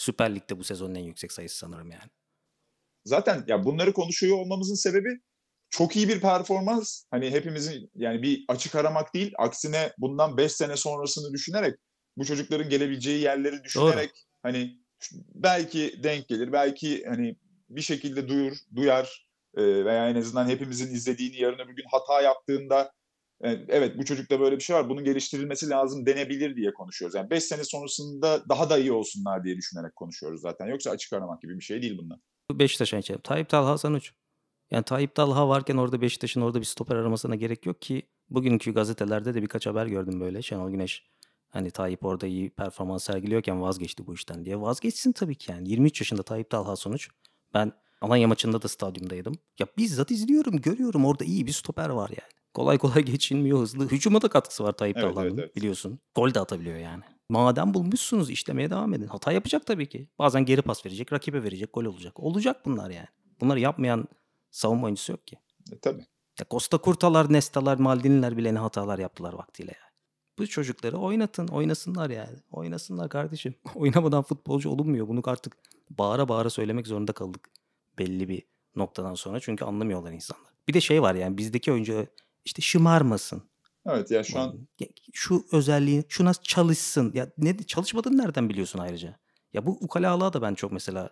Süper 0.03 0.35
Lig'de 0.35 0.59
bu 0.59 0.65
sezonun 0.65 0.95
en 0.95 1.05
yüksek 1.05 1.33
sayısı 1.33 1.59
sanırım 1.59 1.91
yani. 1.91 2.11
Zaten 3.05 3.45
ya 3.47 3.65
bunları 3.65 3.93
konuşuyor 3.93 4.39
olmamızın 4.39 4.75
sebebi 4.75 5.21
çok 5.71 5.97
iyi 5.97 6.09
bir 6.09 6.21
performans. 6.21 7.05
Hani 7.11 7.31
hepimizin 7.31 7.91
yani 7.95 8.23
bir 8.23 8.45
açık 8.49 8.75
aramak 8.75 9.15
değil, 9.15 9.33
aksine 9.39 9.93
bundan 9.99 10.37
5 10.37 10.53
sene 10.53 10.77
sonrasını 10.77 11.33
düşünerek 11.33 11.75
bu 12.17 12.25
çocukların 12.25 12.69
gelebileceği 12.69 13.21
yerleri 13.21 13.53
Doğru. 13.55 13.65
düşünerek 13.65 14.11
hani 14.43 14.79
şu- 14.99 15.17
belki 15.35 16.01
denk 16.03 16.29
gelir, 16.29 16.53
belki 16.53 17.05
hani 17.05 17.37
bir 17.69 17.81
şekilde 17.81 18.29
duyur, 18.29 18.57
duyar 18.77 19.27
e, 19.57 19.85
veya 19.85 20.09
en 20.09 20.15
azından 20.15 20.49
hepimizin 20.49 20.95
izlediğini 20.95 21.37
yarın 21.37 21.59
öbür 21.59 21.77
gün 21.77 21.87
hata 21.91 22.23
yaptığında 22.23 22.93
evet 23.69 23.99
bu 23.99 24.05
çocukta 24.05 24.41
böyle 24.41 24.57
bir 24.57 24.63
şey 24.63 24.77
var, 24.77 24.89
bunun 24.89 25.05
geliştirilmesi 25.05 25.69
lazım 25.69 26.07
denebilir 26.07 26.57
diye 26.57 26.73
konuşuyoruz. 26.73 27.15
Yani 27.15 27.31
5 27.31 27.45
sene 27.45 27.65
sonrasında 27.65 28.49
daha 28.49 28.71
da 28.71 28.79
iyi 28.79 28.93
olsunlar 28.93 29.45
diye 29.45 29.57
düşünerek 29.57 29.97
konuşuyoruz 29.97 30.41
zaten. 30.41 30.67
Yoksa 30.67 30.91
açık 30.91 31.13
aramak 31.13 31.43
gibi 31.43 31.59
bir 31.59 31.65
şey 31.65 31.83
değil 31.83 31.99
bunlar. 31.99 32.19
Beşiktaş'a 32.53 32.97
geçelim. 32.97 33.21
Tayyip 33.21 33.49
Talha 33.49 33.79
Sanuç. 33.79 34.13
Yani 34.71 34.85
Tayyip 34.85 35.15
Talha 35.15 35.49
varken 35.49 35.77
orada 35.77 36.01
Beşiktaş'ın 36.01 36.41
orada 36.41 36.61
bir 36.61 36.67
stoper 36.67 36.97
aramasına 36.97 37.35
gerek 37.35 37.67
yok 37.67 37.83
ki. 37.83 38.03
Bugünkü 38.31 38.75
gazetelerde 38.75 39.35
de 39.35 39.43
birkaç 39.43 39.67
haber 39.67 39.87
gördüm 39.87 40.21
böyle. 40.21 40.43
Şenol 40.43 40.71
Güneş 40.71 41.05
hani 41.49 41.71
Tayyip 41.71 42.05
orada 42.05 42.27
iyi 42.27 42.51
performans 42.51 43.05
sergiliyorken 43.05 43.63
vazgeçti 43.63 44.07
bu 44.07 44.15
işten 44.15 44.45
diye. 44.45 44.61
Vazgeçsin 44.61 45.13
tabii 45.13 45.35
ki 45.35 45.53
yani. 45.53 45.71
23 45.71 46.01
yaşında 46.01 46.23
Tayyip 46.23 46.51
Talha 46.51 46.77
Sonuç. 46.77 47.09
Ben 47.55 47.73
Alanya 48.01 48.29
maçında 48.29 48.63
da 48.63 48.69
stadyumdaydım. 48.69 49.35
Ya 49.59 49.67
bizzat 49.79 50.11
izliyorum, 50.11 50.61
görüyorum 50.61 51.05
orada 51.05 51.25
iyi 51.25 51.47
bir 51.47 51.53
stoper 51.53 51.89
var 51.89 52.11
yani. 52.11 52.42
Kolay 52.55 52.79
kolay 52.79 53.03
geçilmiyor 53.05 53.59
hızlı. 53.59 53.89
Hücuma 53.89 54.23
da 54.23 54.29
katkısı 54.29 54.65
var 54.65 54.73
Tayyip 54.73 54.97
Evet, 54.97 55.09
Talha'nın 55.09 55.31
evet, 55.31 55.39
evet. 55.39 55.57
biliyorsun. 55.57 55.99
Gol 56.15 56.35
de 56.35 56.41
atabiliyor 56.41 56.77
yani. 56.77 57.03
Madem 57.29 57.75
bulmuşsunuz 57.75 58.31
işlemeye 58.31 58.71
devam 58.71 58.95
edin. 58.95 59.07
Hata 59.07 59.33
yapacak 59.33 59.67
tabii 59.67 59.89
ki. 59.89 60.09
Bazen 60.19 60.45
geri 60.45 60.63
pas 60.63 60.87
verecek, 60.87 61.13
rakibe 61.13 61.43
verecek, 61.43 61.75
gol 61.75 61.85
olacak. 61.85 62.21
Olacak 62.21 62.67
bunlar 62.67 62.91
yani. 62.91 63.09
Bunları 63.41 63.61
yapmayan 63.61 64.09
savunma 64.51 64.85
oyuncusu 64.85 65.13
yok 65.13 65.27
ki. 65.27 65.37
E, 65.73 65.79
tabii. 65.79 66.07
Ya 66.41 66.47
Costa 66.51 66.79
Curta'lar, 66.85 67.33
Nesta'lar, 67.33 67.79
Maldini'ler 67.79 68.37
bile 68.37 68.55
ne 68.55 68.59
hatalar 68.59 68.99
yaptılar 68.99 69.33
vaktiyle 69.33 69.73
yani. 69.83 69.93
Bu 70.39 70.47
çocukları 70.47 70.99
oynatın, 70.99 71.49
oynasınlar 71.49 72.11
yani. 72.11 72.39
Oynasınlar 72.51 73.09
kardeşim. 73.09 73.55
Oynamadan 73.75 74.23
futbolcu 74.23 74.71
olunmuyor. 74.71 75.09
Bunu 75.09 75.23
artık 75.25 75.57
bağıra 75.91 76.29
bağıra 76.29 76.51
söylemek 76.51 76.87
zorunda 76.87 77.13
kaldık 77.13 77.51
belli 77.99 78.29
bir 78.29 78.43
noktadan 78.77 79.15
sonra. 79.15 79.41
Çünkü 79.41 79.65
anlamıyorlar 79.65 80.13
insanlar. 80.13 80.53
Bir 80.69 80.75
de 80.75 80.81
şey 80.81 81.03
var 81.03 81.15
yani 81.15 81.39
bizdeki 81.39 81.73
oyuncu 81.73 82.07
işte 82.45 82.63
şımarmasın. 82.63 83.43
Evet 83.87 84.11
ya 84.11 84.25
şu 84.25 84.39
an 84.39 84.69
Yani 84.81 84.91
şu 85.13 85.45
özelliği, 85.53 86.05
şuna 86.09 86.35
çalışsın. 86.35 87.13
Ya 87.15 87.31
ne 87.39 87.59
çalışmadığını 87.59 88.19
nereden 88.19 88.49
biliyorsun 88.49 88.79
ayrıca? 88.79 89.19
Ya 89.53 89.67
bu 89.67 89.79
ukalalığa 89.81 90.33
da 90.33 90.43
ben 90.43 90.55
çok 90.55 90.73
mesela 90.73 91.11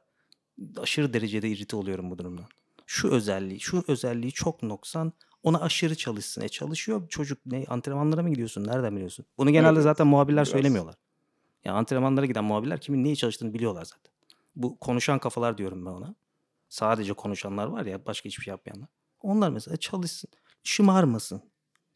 aşırı 0.76 1.12
derecede 1.12 1.48
irite 1.48 1.76
oluyorum 1.76 2.10
bu 2.10 2.18
durumdan. 2.18 2.46
Şu 2.86 3.10
özelliği, 3.10 3.60
şu 3.60 3.84
özelliği 3.88 4.32
çok 4.32 4.62
noksan 4.62 5.12
ona 5.42 5.60
aşırı 5.60 5.94
çalışsın. 5.94 6.42
E 6.42 6.48
çalışıyor 6.48 7.08
çocuk. 7.08 7.46
Ne 7.46 7.64
antrenmanlara 7.68 8.22
mı 8.22 8.30
gidiyorsun? 8.30 8.66
Nereden 8.66 8.96
biliyorsun? 8.96 9.26
Bunu 9.38 9.50
genelde 9.50 9.74
evet. 9.74 9.82
zaten 9.82 10.06
muhabirler 10.06 10.42
Biraz. 10.42 10.48
söylemiyorlar. 10.48 10.94
Ya 11.64 11.74
antrenmanlara 11.74 12.26
giden 12.26 12.44
muhabirler 12.44 12.80
kimin 12.80 13.04
neyi 13.04 13.16
çalıştığını 13.16 13.54
biliyorlar 13.54 13.84
zaten. 13.84 14.12
Bu 14.56 14.78
konuşan 14.78 15.18
kafalar 15.18 15.58
diyorum 15.58 15.86
ben 15.86 15.90
ona. 15.90 16.14
Sadece 16.68 17.12
konuşanlar 17.12 17.66
var 17.66 17.86
ya 17.86 18.06
başka 18.06 18.26
hiçbir 18.28 18.44
şey 18.44 18.52
yapmayanlar. 18.52 18.88
Onlar 19.20 19.50
mesela 19.50 19.76
çalışsın. 19.76 20.30
Şımarmasın. 20.64 21.42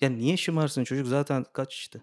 Ya 0.00 0.08
niye 0.10 0.36
şımarsın 0.36 0.84
çocuk 0.84 1.06
zaten 1.06 1.44
kaç 1.52 1.74
işte. 1.74 2.02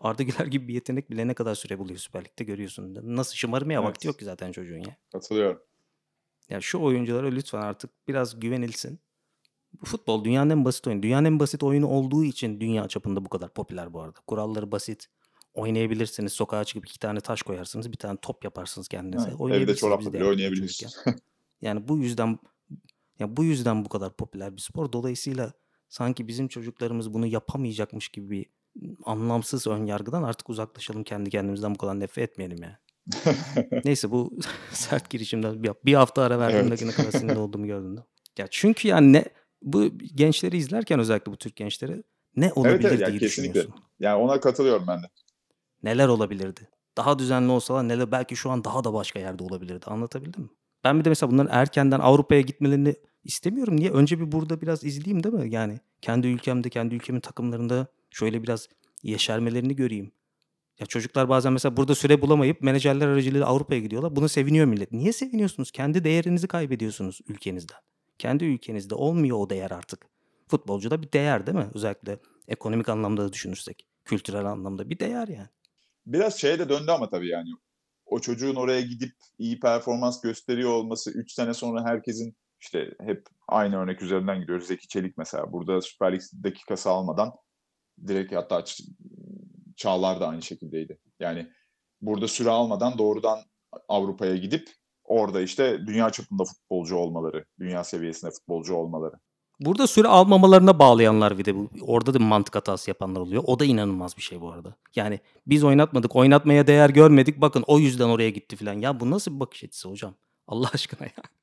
Arda 0.00 0.22
Güler 0.22 0.46
gibi 0.46 0.68
bir 0.68 0.74
yetenek 0.74 1.10
bile 1.10 1.28
ne 1.28 1.34
kadar 1.34 1.54
süre 1.54 1.78
buluyor 1.78 1.98
Süper 1.98 2.24
Lig'de 2.24 2.44
görüyorsun. 2.44 2.98
Nasıl 3.02 3.34
şımarmaya 3.34 3.80
Evet. 3.80 3.88
vakti 3.88 4.06
yok 4.06 4.18
ki 4.18 4.24
zaten 4.24 4.52
çocuğun 4.52 4.78
ya. 4.78 4.96
katılıyorum. 5.12 5.62
Ya 6.48 6.60
şu 6.60 6.80
oyunculara 6.80 7.26
lütfen 7.26 7.60
artık 7.60 7.90
biraz 8.08 8.40
güvenilsin. 8.40 9.00
Bu 9.80 9.86
futbol 9.86 10.24
dünyanın 10.24 10.50
en 10.50 10.64
basit 10.64 10.86
oyunu. 10.86 11.02
Dünyanın 11.02 11.24
en 11.24 11.40
basit 11.40 11.62
oyunu 11.62 11.86
olduğu 11.88 12.24
için 12.24 12.60
dünya 12.60 12.88
çapında 12.88 13.24
bu 13.24 13.28
kadar 13.28 13.54
popüler 13.54 13.92
bu 13.92 14.00
arada. 14.00 14.18
Kuralları 14.26 14.72
basit. 14.72 15.06
Oynayabilirsiniz. 15.54 16.32
Sokağa 16.32 16.64
çıkıp 16.64 16.86
iki 16.88 16.98
tane 16.98 17.20
taş 17.20 17.42
koyarsınız. 17.42 17.92
Bir 17.92 17.96
tane 17.96 18.18
top 18.22 18.44
yaparsınız 18.44 18.88
kendinize. 18.88 19.22
Evet, 19.24 19.34
evde 19.34 19.42
Oynayabilirsiniz. 19.42 19.80
çorapla 19.80 20.12
bile 20.12 20.18
yaptık 20.18 20.30
oynayabilirsin. 20.30 20.86
çocukken. 20.88 21.18
Yani 21.62 21.88
bu 21.88 21.98
yüzden 21.98 22.38
ya 23.18 23.36
bu 23.36 23.44
yüzden 23.44 23.84
bu 23.84 23.88
kadar 23.88 24.16
popüler 24.16 24.56
bir 24.56 24.60
spor. 24.60 24.92
Dolayısıyla 24.92 25.52
sanki 25.92 26.28
bizim 26.28 26.48
çocuklarımız 26.48 27.14
bunu 27.14 27.26
yapamayacakmış 27.26 28.08
gibi 28.08 28.30
bir 28.30 28.46
anlamsız 29.04 29.66
ön 29.66 29.86
yargıdan 29.86 30.22
artık 30.22 30.50
uzaklaşalım 30.50 31.04
kendi 31.04 31.30
kendimizden 31.30 31.74
bu 31.74 31.78
kadar 31.78 32.00
nefret 32.00 32.30
etmeyelim 32.30 32.62
ya. 32.62 32.78
Neyse 33.84 34.10
bu 34.10 34.38
sert 34.72 35.10
girişimden 35.10 35.62
bir, 35.84 35.94
hafta 35.94 36.22
ara 36.22 36.38
verdiğimde 36.38 36.74
Evet. 36.74 36.84
ne 36.84 36.92
kadar 36.92 37.18
sinirli 37.18 37.38
olduğumu 37.38 37.66
gördün 37.66 37.96
de. 37.96 38.00
Ya 38.38 38.46
çünkü 38.50 38.88
yani 38.88 39.12
ne 39.12 39.24
bu 39.62 39.98
gençleri 39.98 40.56
izlerken 40.56 41.00
özellikle 41.00 41.32
bu 41.32 41.36
Türk 41.36 41.56
gençleri 41.56 42.02
ne 42.36 42.52
olabilir 42.52 42.88
evet, 42.88 43.00
yani 43.00 43.10
diye 43.10 43.18
kesinlikle. 43.18 43.54
düşünüyorsun. 43.54 43.84
Yani 44.00 44.22
ona 44.22 44.40
katılıyorum 44.40 44.86
ben 44.88 45.02
de. 45.02 45.06
Neler 45.82 46.08
olabilirdi? 46.08 46.68
Daha 46.96 47.18
düzenli 47.18 47.52
olsalar 47.52 47.88
neler 47.88 48.12
belki 48.12 48.36
şu 48.36 48.50
an 48.50 48.64
daha 48.64 48.84
da 48.84 48.94
başka 48.94 49.18
yerde 49.18 49.44
olabilirdi. 49.44 49.86
Anlatabildim 49.86 50.42
mi? 50.42 50.48
Ben 50.84 50.98
bir 50.98 51.04
de 51.04 51.08
mesela 51.08 51.30
bunların 51.32 51.52
erkenden 51.52 52.00
Avrupa'ya 52.00 52.40
gitmelerini 52.40 52.94
istemiyorum. 53.24 53.76
Niye? 53.76 53.90
Önce 53.90 54.20
bir 54.20 54.32
burada 54.32 54.60
biraz 54.60 54.84
izleyeyim 54.84 55.24
değil 55.24 55.34
mi? 55.34 55.54
Yani 55.54 55.80
kendi 56.00 56.26
ülkemde, 56.26 56.70
kendi 56.70 56.94
ülkemin 56.94 57.20
takımlarında 57.20 57.86
şöyle 58.10 58.42
biraz 58.42 58.68
yeşermelerini 59.02 59.76
göreyim. 59.76 60.12
Ya 60.80 60.86
çocuklar 60.86 61.28
bazen 61.28 61.52
mesela 61.52 61.76
burada 61.76 61.94
süre 61.94 62.22
bulamayıp 62.22 62.62
menajerler 62.62 63.08
aracılığıyla 63.08 63.46
Avrupa'ya 63.46 63.80
gidiyorlar. 63.80 64.16
Buna 64.16 64.28
seviniyor 64.28 64.66
millet. 64.66 64.92
Niye 64.92 65.12
seviniyorsunuz? 65.12 65.70
Kendi 65.70 66.04
değerinizi 66.04 66.48
kaybediyorsunuz 66.48 67.20
ülkenizden. 67.28 67.78
Kendi 68.18 68.44
ülkenizde 68.44 68.94
olmuyor 68.94 69.38
o 69.38 69.50
değer 69.50 69.70
artık. 69.70 70.06
Futbolcu 70.48 70.90
da 70.90 71.02
bir 71.02 71.12
değer 71.12 71.46
değil 71.46 71.58
mi? 71.58 71.68
Özellikle 71.74 72.18
ekonomik 72.48 72.88
anlamda 72.88 73.24
da 73.24 73.32
düşünürsek. 73.32 73.86
Kültürel 74.04 74.44
anlamda 74.44 74.90
bir 74.90 74.98
değer 74.98 75.28
yani. 75.28 75.48
Biraz 76.06 76.40
şeye 76.40 76.58
de 76.58 76.68
döndü 76.68 76.90
ama 76.90 77.10
tabii 77.10 77.28
yani. 77.28 77.48
O 78.06 78.20
çocuğun 78.20 78.54
oraya 78.54 78.80
gidip 78.80 79.12
iyi 79.38 79.60
performans 79.60 80.20
gösteriyor 80.20 80.70
olması 80.70 81.10
3 81.10 81.32
sene 81.32 81.54
sonra 81.54 81.84
herkesin 81.84 82.36
işte 82.62 82.94
hep 83.00 83.26
aynı 83.48 83.76
örnek 83.76 84.02
üzerinden 84.02 84.40
gidiyoruz. 84.40 84.66
Zeki 84.66 84.88
Çelik 84.88 85.18
mesela 85.18 85.52
burada 85.52 85.80
Süper 85.80 86.12
Lig 86.12 86.20
dakikası 86.44 86.90
almadan 86.90 87.32
direkt 88.06 88.34
hatta 88.34 88.64
Çağlar 89.76 90.20
da 90.20 90.28
aynı 90.28 90.42
şekildeydi. 90.42 90.98
Yani 91.20 91.46
burada 92.00 92.28
süre 92.28 92.50
almadan 92.50 92.98
doğrudan 92.98 93.38
Avrupa'ya 93.88 94.36
gidip 94.36 94.68
orada 95.04 95.40
işte 95.40 95.86
dünya 95.86 96.10
çapında 96.10 96.44
futbolcu 96.44 96.96
olmaları, 96.96 97.44
dünya 97.60 97.84
seviyesinde 97.84 98.30
futbolcu 98.30 98.74
olmaları. 98.74 99.14
Burada 99.60 99.86
süre 99.86 100.08
almamalarına 100.08 100.78
bağlayanlar 100.78 101.38
bir 101.38 101.44
de 101.44 101.56
bu. 101.56 101.70
Orada 101.80 102.14
da 102.14 102.18
mantık 102.18 102.54
hatası 102.54 102.90
yapanlar 102.90 103.20
oluyor. 103.20 103.42
O 103.46 103.58
da 103.58 103.64
inanılmaz 103.64 104.16
bir 104.16 104.22
şey 104.22 104.40
bu 104.40 104.52
arada. 104.52 104.76
Yani 104.96 105.20
biz 105.46 105.64
oynatmadık, 105.64 106.16
oynatmaya 106.16 106.66
değer 106.66 106.90
görmedik. 106.90 107.40
Bakın 107.40 107.64
o 107.66 107.78
yüzden 107.78 108.08
oraya 108.08 108.30
gitti 108.30 108.56
falan. 108.56 108.74
Ya 108.74 109.00
bu 109.00 109.10
nasıl 109.10 109.34
bir 109.34 109.40
bakış 109.40 109.64
açısı 109.64 109.88
hocam? 109.88 110.14
Allah 110.46 110.70
aşkına 110.74 111.06
ya. 111.06 111.41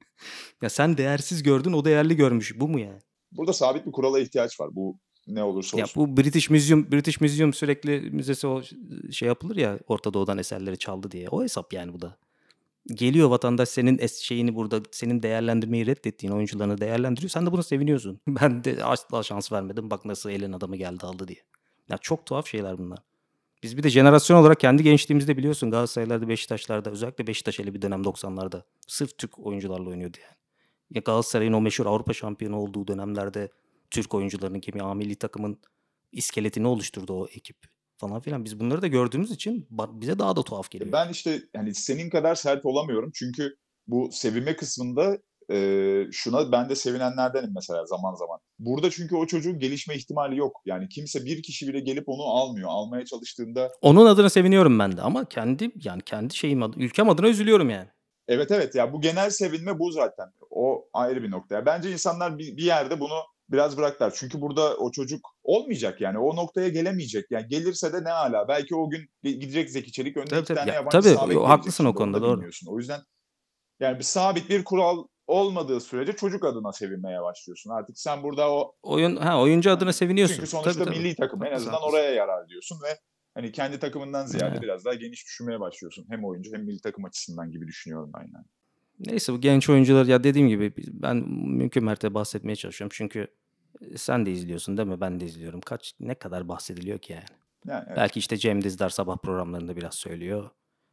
Ya 0.61 0.69
sen 0.69 0.97
değersiz 0.97 1.43
gördün, 1.43 1.73
o 1.73 1.85
değerli 1.85 2.15
görmüş. 2.15 2.59
Bu 2.59 2.67
mu 2.67 2.79
yani? 2.79 2.99
Burada 3.31 3.53
sabit 3.53 3.85
bir 3.85 3.91
kurala 3.91 4.19
ihtiyaç 4.19 4.59
var. 4.59 4.69
Bu 4.75 4.97
ne 5.27 5.43
olursa 5.43 5.77
Ya 5.77 5.83
olsun. 5.83 6.03
bu 6.13 6.17
British 6.21 6.49
Museum, 6.49 6.91
British 6.91 7.21
Museum 7.21 7.53
sürekli 7.53 8.01
müzesi 8.11 8.47
o 8.47 8.61
şey 9.11 9.27
yapılır 9.27 9.55
ya 9.55 9.79
Orta 9.87 10.13
Doğu'dan 10.13 10.37
eserleri 10.37 10.77
çaldı 10.77 11.11
diye. 11.11 11.29
O 11.29 11.43
hesap 11.43 11.73
yani 11.73 11.93
bu 11.93 12.01
da. 12.01 12.17
Geliyor 12.87 13.29
vatandaş 13.29 13.69
senin 13.69 13.97
es- 13.97 14.23
şeyini 14.23 14.55
burada 14.55 14.81
senin 14.91 15.23
değerlendirmeyi 15.23 15.85
reddettiğin 15.85 16.33
oyuncularını 16.33 16.77
değerlendiriyor. 16.81 17.29
Sen 17.29 17.45
de 17.45 17.51
buna 17.51 17.63
seviniyorsun. 17.63 18.19
Ben 18.27 18.63
de 18.63 18.83
asla 18.83 19.23
şans 19.23 19.51
vermedim. 19.51 19.89
Bak 19.89 20.05
nasıl 20.05 20.29
elin 20.29 20.53
adamı 20.53 20.75
geldi 20.75 21.05
aldı 21.05 21.27
diye. 21.27 21.39
Ya 21.89 21.97
çok 21.97 22.25
tuhaf 22.25 22.47
şeyler 22.47 22.77
bunlar. 22.77 22.99
Biz 23.63 23.77
bir 23.77 23.83
de 23.83 23.89
jenerasyon 23.89 24.37
olarak 24.37 24.59
kendi 24.59 24.83
gençliğimizde 24.83 25.37
biliyorsun 25.37 25.71
Galatasaray'larda, 25.71 26.27
Beşiktaşlar'da 26.27 26.91
özellikle 26.91 27.27
Beşiktaş 27.27 27.59
hele 27.59 27.73
bir 27.73 27.81
dönem 27.81 28.01
90'larda 28.01 28.61
sırf 28.87 29.17
Türk 29.17 29.39
oyuncularla 29.39 29.89
oynuyordu 29.89 30.17
yani. 30.21 30.35
Ya 30.91 31.01
Galatasaray'ın 31.05 31.53
o 31.53 31.61
meşhur 31.61 31.85
Avrupa 31.85 32.13
şampiyonu 32.13 32.57
olduğu 32.57 32.87
dönemlerde 32.87 33.49
Türk 33.91 34.13
oyuncularının 34.13 34.59
kimi 34.59 34.81
A 34.81 34.93
milli 34.93 35.15
takımın 35.15 35.57
iskeletini 36.11 36.67
oluşturdu 36.67 37.13
o 37.13 37.27
ekip 37.27 37.57
falan 37.97 38.19
filan. 38.19 38.45
Biz 38.45 38.59
bunları 38.59 38.81
da 38.81 38.87
gördüğümüz 38.87 39.31
için 39.31 39.67
bize 39.71 40.19
daha 40.19 40.35
da 40.35 40.43
tuhaf 40.43 40.71
geliyor. 40.71 40.91
Ben 40.91 41.09
işte 41.09 41.41
yani 41.53 41.75
senin 41.75 42.09
kadar 42.09 42.35
sert 42.35 42.65
olamıyorum. 42.65 43.11
Çünkü 43.13 43.55
bu 43.87 44.09
sevinme 44.11 44.55
kısmında 44.55 45.17
e, 45.51 45.57
şuna 46.11 46.51
ben 46.51 46.69
de 46.69 46.75
sevinenlerdenim 46.75 47.51
mesela 47.55 47.85
zaman 47.85 48.15
zaman. 48.15 48.39
Burada 48.59 48.89
çünkü 48.89 49.15
o 49.15 49.25
çocuğun 49.25 49.59
gelişme 49.59 49.95
ihtimali 49.95 50.37
yok. 50.37 50.61
Yani 50.65 50.89
kimse 50.89 51.25
bir 51.25 51.43
kişi 51.43 51.67
bile 51.67 51.79
gelip 51.79 52.09
onu 52.09 52.23
almıyor. 52.23 52.69
Almaya 52.71 53.05
çalıştığında 53.05 53.71
Onun 53.81 54.05
adına 54.05 54.29
seviniyorum 54.29 54.79
ben 54.79 54.97
de 54.97 55.01
ama 55.01 55.25
kendi 55.25 55.71
yani 55.83 56.01
kendi 56.01 56.35
şeyim 56.35 56.63
adı, 56.63 56.79
ülkem 56.79 57.09
adına 57.09 57.27
üzülüyorum 57.27 57.69
yani. 57.69 57.87
evet 58.27 58.51
evet 58.51 58.75
ya 58.75 58.93
bu 58.93 59.01
genel 59.01 59.29
sevinme 59.29 59.79
bu 59.79 59.91
zaten. 59.91 60.25
O 60.49 60.85
ayrı 60.93 61.23
bir 61.23 61.31
nokta. 61.31 61.55
Ya 61.55 61.65
Bence 61.65 61.91
insanlar 61.91 62.37
bir, 62.37 62.57
bir 62.57 62.63
yerde 62.63 62.99
bunu 62.99 63.19
biraz 63.49 63.77
bıraktılar. 63.77 64.13
Çünkü 64.15 64.41
burada 64.41 64.77
o 64.77 64.91
çocuk 64.91 65.35
olmayacak 65.43 66.01
yani. 66.01 66.17
O 66.19 66.35
noktaya 66.35 66.69
gelemeyecek. 66.69 67.25
Yani 67.31 67.47
gelirse 67.47 67.93
de 67.93 68.03
ne 68.03 68.11
ala. 68.11 68.47
Belki 68.47 68.75
o 68.75 68.89
gün 68.89 69.09
gidecek 69.23 69.69
Zeki 69.69 69.91
Çelik 69.91 70.17
önüne 70.17 70.29
Tabii, 70.29 70.39
iki 70.39 70.47
tabii. 70.47 70.57
tane 70.57 70.69
Ya, 70.69 70.75
yabancı 70.75 71.15
tabii, 71.15 71.35
haklısın 71.35 71.85
o 71.85 71.95
konuda, 71.95 72.17
da 72.17 72.21
doğru. 72.21 72.49
O 72.67 72.77
yüzden 72.77 72.99
yani 73.79 73.97
bir 73.99 74.03
sabit 74.03 74.49
bir 74.49 74.63
kural 74.63 75.03
olmadığı 75.29 75.79
sürece 75.79 76.13
çocuk 76.13 76.45
adına 76.45 76.71
sevinmeye 76.71 77.21
başlıyorsun. 77.21 77.69
Artık 77.69 77.99
sen 77.99 78.23
burada 78.23 78.51
o 78.51 78.75
Oyun 78.83 79.15
ha 79.15 79.41
oyuncu 79.41 79.71
adına 79.71 79.93
seviniyorsun. 79.93 80.35
çünkü 80.35 80.47
sonuçta 80.47 80.71
Tabii, 80.73 80.85
tabii. 80.85 80.97
milli 80.99 81.15
takım 81.15 81.45
en 81.45 81.51
azından 81.51 81.81
oraya 81.81 82.11
yarar 82.13 82.47
diyorsun 82.47 82.77
ve 82.85 82.97
hani 83.33 83.51
kendi 83.51 83.79
takımından 83.79 84.25
ziyade 84.25 84.51
Evet. 84.51 84.61
biraz 84.61 84.85
daha 84.85 84.93
geniş 84.93 85.25
düşünmeye 85.25 85.59
başlıyorsun. 85.59 86.05
Hem 86.09 86.25
oyuncu 86.25 86.53
hem 86.53 86.63
milli 86.65 86.81
takım 86.81 87.05
açısından 87.05 87.51
gibi 87.51 87.67
düşünüyorum 87.67 88.11
ben 88.17 88.21
yani. 88.21 88.45
Neyse 88.99 89.33
bu 89.33 89.41
genç 89.41 89.69
oyuncular 89.69 90.05
ya 90.05 90.23
dediğim 90.23 90.47
gibi 90.47 90.73
ben 90.87 91.15
mümkün 91.47 91.83
mertebe 91.83 92.13
bahsetmeye 92.13 92.55
çalışıyorum. 92.55 92.95
Çünkü 92.97 93.27
sen 93.95 94.25
de 94.25 94.31
izliyorsun 94.31 94.77
değil 94.77 94.87
mi? 94.87 95.01
Ben 95.01 95.19
de 95.19 95.25
izliyorum. 95.25 95.61
Kaç 95.61 95.93
ne 95.99 96.15
kadar 96.15 96.47
bahsediliyor 96.47 96.99
ki 96.99 97.13
yani. 97.13 97.23
Yani 97.67 97.83
evet. 97.87 97.97
Belki 97.97 98.19
işte 98.19 98.37
Cem 98.37 98.63
Dizdar 98.63 98.89
sabah 98.89 99.17
programlarında 99.17 99.75
biraz 99.75 99.93
söylüyor. 99.95 100.49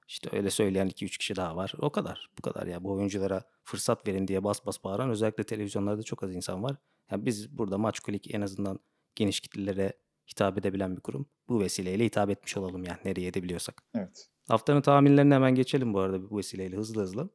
İşte 0.08 0.36
öyle 0.36 0.50
söyleyen 0.50 0.88
2-3 0.88 1.18
kişi 1.18 1.36
daha 1.36 1.56
var. 1.56 1.72
O 1.78 1.90
kadar. 1.90 2.30
Bu 2.38 2.42
kadar 2.42 2.66
ya. 2.66 2.84
Bu 2.84 2.92
oyunculara 2.92 3.42
fırsat 3.62 4.08
verin 4.08 4.28
diye 4.28 4.44
bas 4.44 4.66
bas 4.66 4.84
bağıran 4.84 5.10
özellikle 5.10 5.44
televizyonlarda 5.44 6.02
çok 6.02 6.22
az 6.22 6.34
insan 6.34 6.62
var. 6.62 6.76
Yani 7.10 7.26
biz 7.26 7.58
burada 7.58 7.78
Maç 7.78 8.00
Kulik 8.00 8.34
en 8.34 8.40
azından 8.40 8.80
geniş 9.14 9.40
kitlelere 9.40 9.92
hitap 10.30 10.58
edebilen 10.58 10.96
bir 10.96 11.00
kurum. 11.00 11.26
Bu 11.48 11.60
vesileyle 11.60 12.04
hitap 12.04 12.30
etmiş 12.30 12.56
olalım 12.56 12.84
yani 12.84 12.98
nereye 13.04 13.26
edebiliyorsak. 13.26 13.82
Evet. 13.94 14.28
Haftanın 14.48 14.80
tahminlerine 14.80 15.34
hemen 15.34 15.54
geçelim 15.54 15.94
bu 15.94 16.00
arada 16.00 16.30
bu 16.30 16.38
vesileyle 16.38 16.76
hızlı 16.76 17.02
hızlı. 17.02 17.28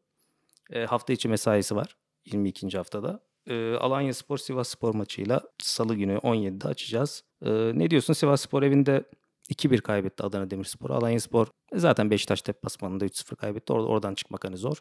E, 0.70 0.86
hafta 0.86 1.13
içi 1.13 1.28
mesaisi 1.28 1.75
var 1.75 1.98
22. 2.25 2.78
haftada. 2.78 3.24
E, 3.48 3.74
Alanya 3.74 4.13
Spor 4.13 4.38
Sivas 4.38 4.70
Spor 4.70 4.96
maçıyla 4.96 5.42
Salı 5.58 5.96
günü 5.96 6.16
17'de 6.18 6.68
açacağız. 6.68 7.24
E, 7.42 7.50
ne 7.51 7.90
diyorsun 7.90 8.13
Sivas 8.13 8.42
Spor 8.42 8.63
evinde 8.63 9.04
2-1 9.51 9.81
kaybetti 9.81 10.24
Adana 10.24 10.50
Demirspor. 10.50 10.89
Alanya 10.89 11.20
Spor 11.20 11.48
zaten 11.74 12.12
Beşiktaş 12.12 12.48
deplasmanında 12.48 13.05
3-0 13.05 13.36
kaybetti. 13.36 13.74
Or- 13.74 13.88
oradan 13.88 14.15
çıkmak 14.15 14.46
hani 14.46 14.58
zor. 14.58 14.77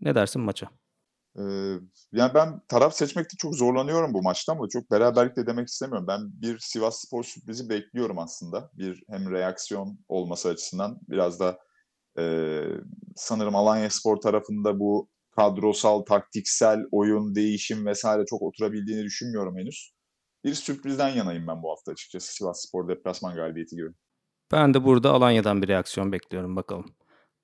Ne 0.00 0.14
dersin 0.14 0.42
maça? 0.42 0.68
Ee, 1.38 1.42
yani 2.12 2.34
ben 2.34 2.60
taraf 2.68 2.94
seçmekte 2.94 3.36
çok 3.38 3.54
zorlanıyorum 3.54 4.14
bu 4.14 4.22
maçta 4.22 4.52
ama 4.52 4.68
çok 4.68 4.90
beraberlik 4.90 5.36
de 5.36 5.46
demek 5.46 5.68
istemiyorum. 5.68 6.06
Ben 6.08 6.20
bir 6.42 6.58
Sivas 6.58 7.00
Spor 7.06 7.24
sürprizi 7.24 7.68
bekliyorum 7.68 8.18
aslında. 8.18 8.70
Bir 8.74 9.02
hem 9.10 9.30
reaksiyon 9.30 9.98
olması 10.08 10.48
açısından 10.48 10.98
biraz 11.08 11.40
da 11.40 11.58
e, 12.18 12.24
sanırım 13.16 13.56
Alanya 13.56 13.90
Spor 13.90 14.16
tarafında 14.16 14.78
bu 14.80 15.08
kadrosal, 15.36 16.02
taktiksel 16.02 16.78
oyun, 16.90 17.34
değişim 17.34 17.86
vesaire 17.86 18.26
çok 18.26 18.42
oturabildiğini 18.42 19.04
düşünmüyorum 19.04 19.58
henüz. 19.58 19.92
Bir 20.44 20.54
sürprizden 20.54 21.08
yanayım 21.08 21.46
ben 21.46 21.62
bu 21.62 21.70
hafta 21.70 21.92
açıkçası 21.92 22.34
Sivas 22.34 22.64
Spor 22.68 22.88
deplasman 22.88 23.34
galibiyeti 23.34 23.76
gibi. 23.76 23.88
Ben 24.52 24.74
de 24.74 24.84
burada 24.84 25.12
Alanya'dan 25.12 25.62
bir 25.62 25.68
reaksiyon 25.68 26.12
bekliyorum 26.12 26.56
bakalım. 26.56 26.86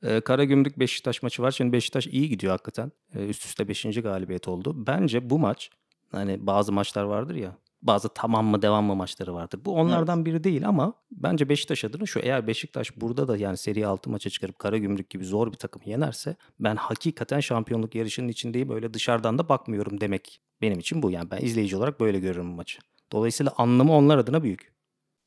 Ee, 0.03 0.21
Karagümrük 0.21 0.79
Beşiktaş 0.79 1.23
maçı 1.23 1.43
var. 1.43 1.50
Şimdi 1.50 1.73
Beşiktaş 1.73 2.07
iyi 2.07 2.29
gidiyor 2.29 2.50
hakikaten. 2.50 2.93
Ee, 3.15 3.27
üst 3.27 3.45
üste 3.45 3.69
5. 3.69 3.83
galibiyet 3.83 4.49
oldu. 4.49 4.75
Bence 4.87 5.31
bu 5.31 5.38
maç 5.38 5.71
hani 6.12 6.47
bazı 6.47 6.73
maçlar 6.73 7.03
vardır 7.03 7.35
ya 7.35 7.57
bazı 7.83 8.09
tamam 8.09 8.47
mı 8.47 8.62
devam 8.62 8.85
mı 8.85 8.97
maçları 8.97 9.35
vardır. 9.35 9.61
Bu 9.65 9.73
onlardan 9.75 10.27
biri 10.27 10.45
değil 10.45 10.69
ama 10.69 10.93
bence 11.11 11.49
Beşiktaş 11.49 11.85
adına 11.85 12.07
şu 12.07 12.21
eğer 12.21 12.47
Beşiktaş 12.47 13.00
burada 13.00 13.29
da 13.29 13.37
yani 13.37 13.57
seri 13.57 13.87
6 13.87 14.11
maça 14.11 14.31
çıkarıp 14.31 14.59
Karagümrük 14.59 15.11
gibi 15.11 15.25
zor 15.25 15.53
bir 15.53 15.57
takım 15.57 15.83
yenerse 15.85 16.37
ben 16.61 16.77
hakikaten 16.77 17.41
şampiyonluk 17.41 17.95
yarışının 17.95 18.29
içindeyim 18.29 18.71
öyle 18.71 18.95
dışarıdan 18.95 19.38
da 19.38 19.49
bakmıyorum 19.49 20.00
demek 20.00 20.41
benim 20.62 20.79
için 20.79 21.03
bu. 21.03 21.11
Yani 21.11 21.31
ben 21.31 21.38
izleyici 21.38 21.77
olarak 21.77 22.00
böyle 22.00 22.19
görüyorum 22.19 22.53
bu 22.53 22.57
maçı. 22.57 22.79
Dolayısıyla 23.12 23.53
anlamı 23.57 23.93
onlar 23.93 24.19
adına 24.19 24.43
büyük. 24.43 24.77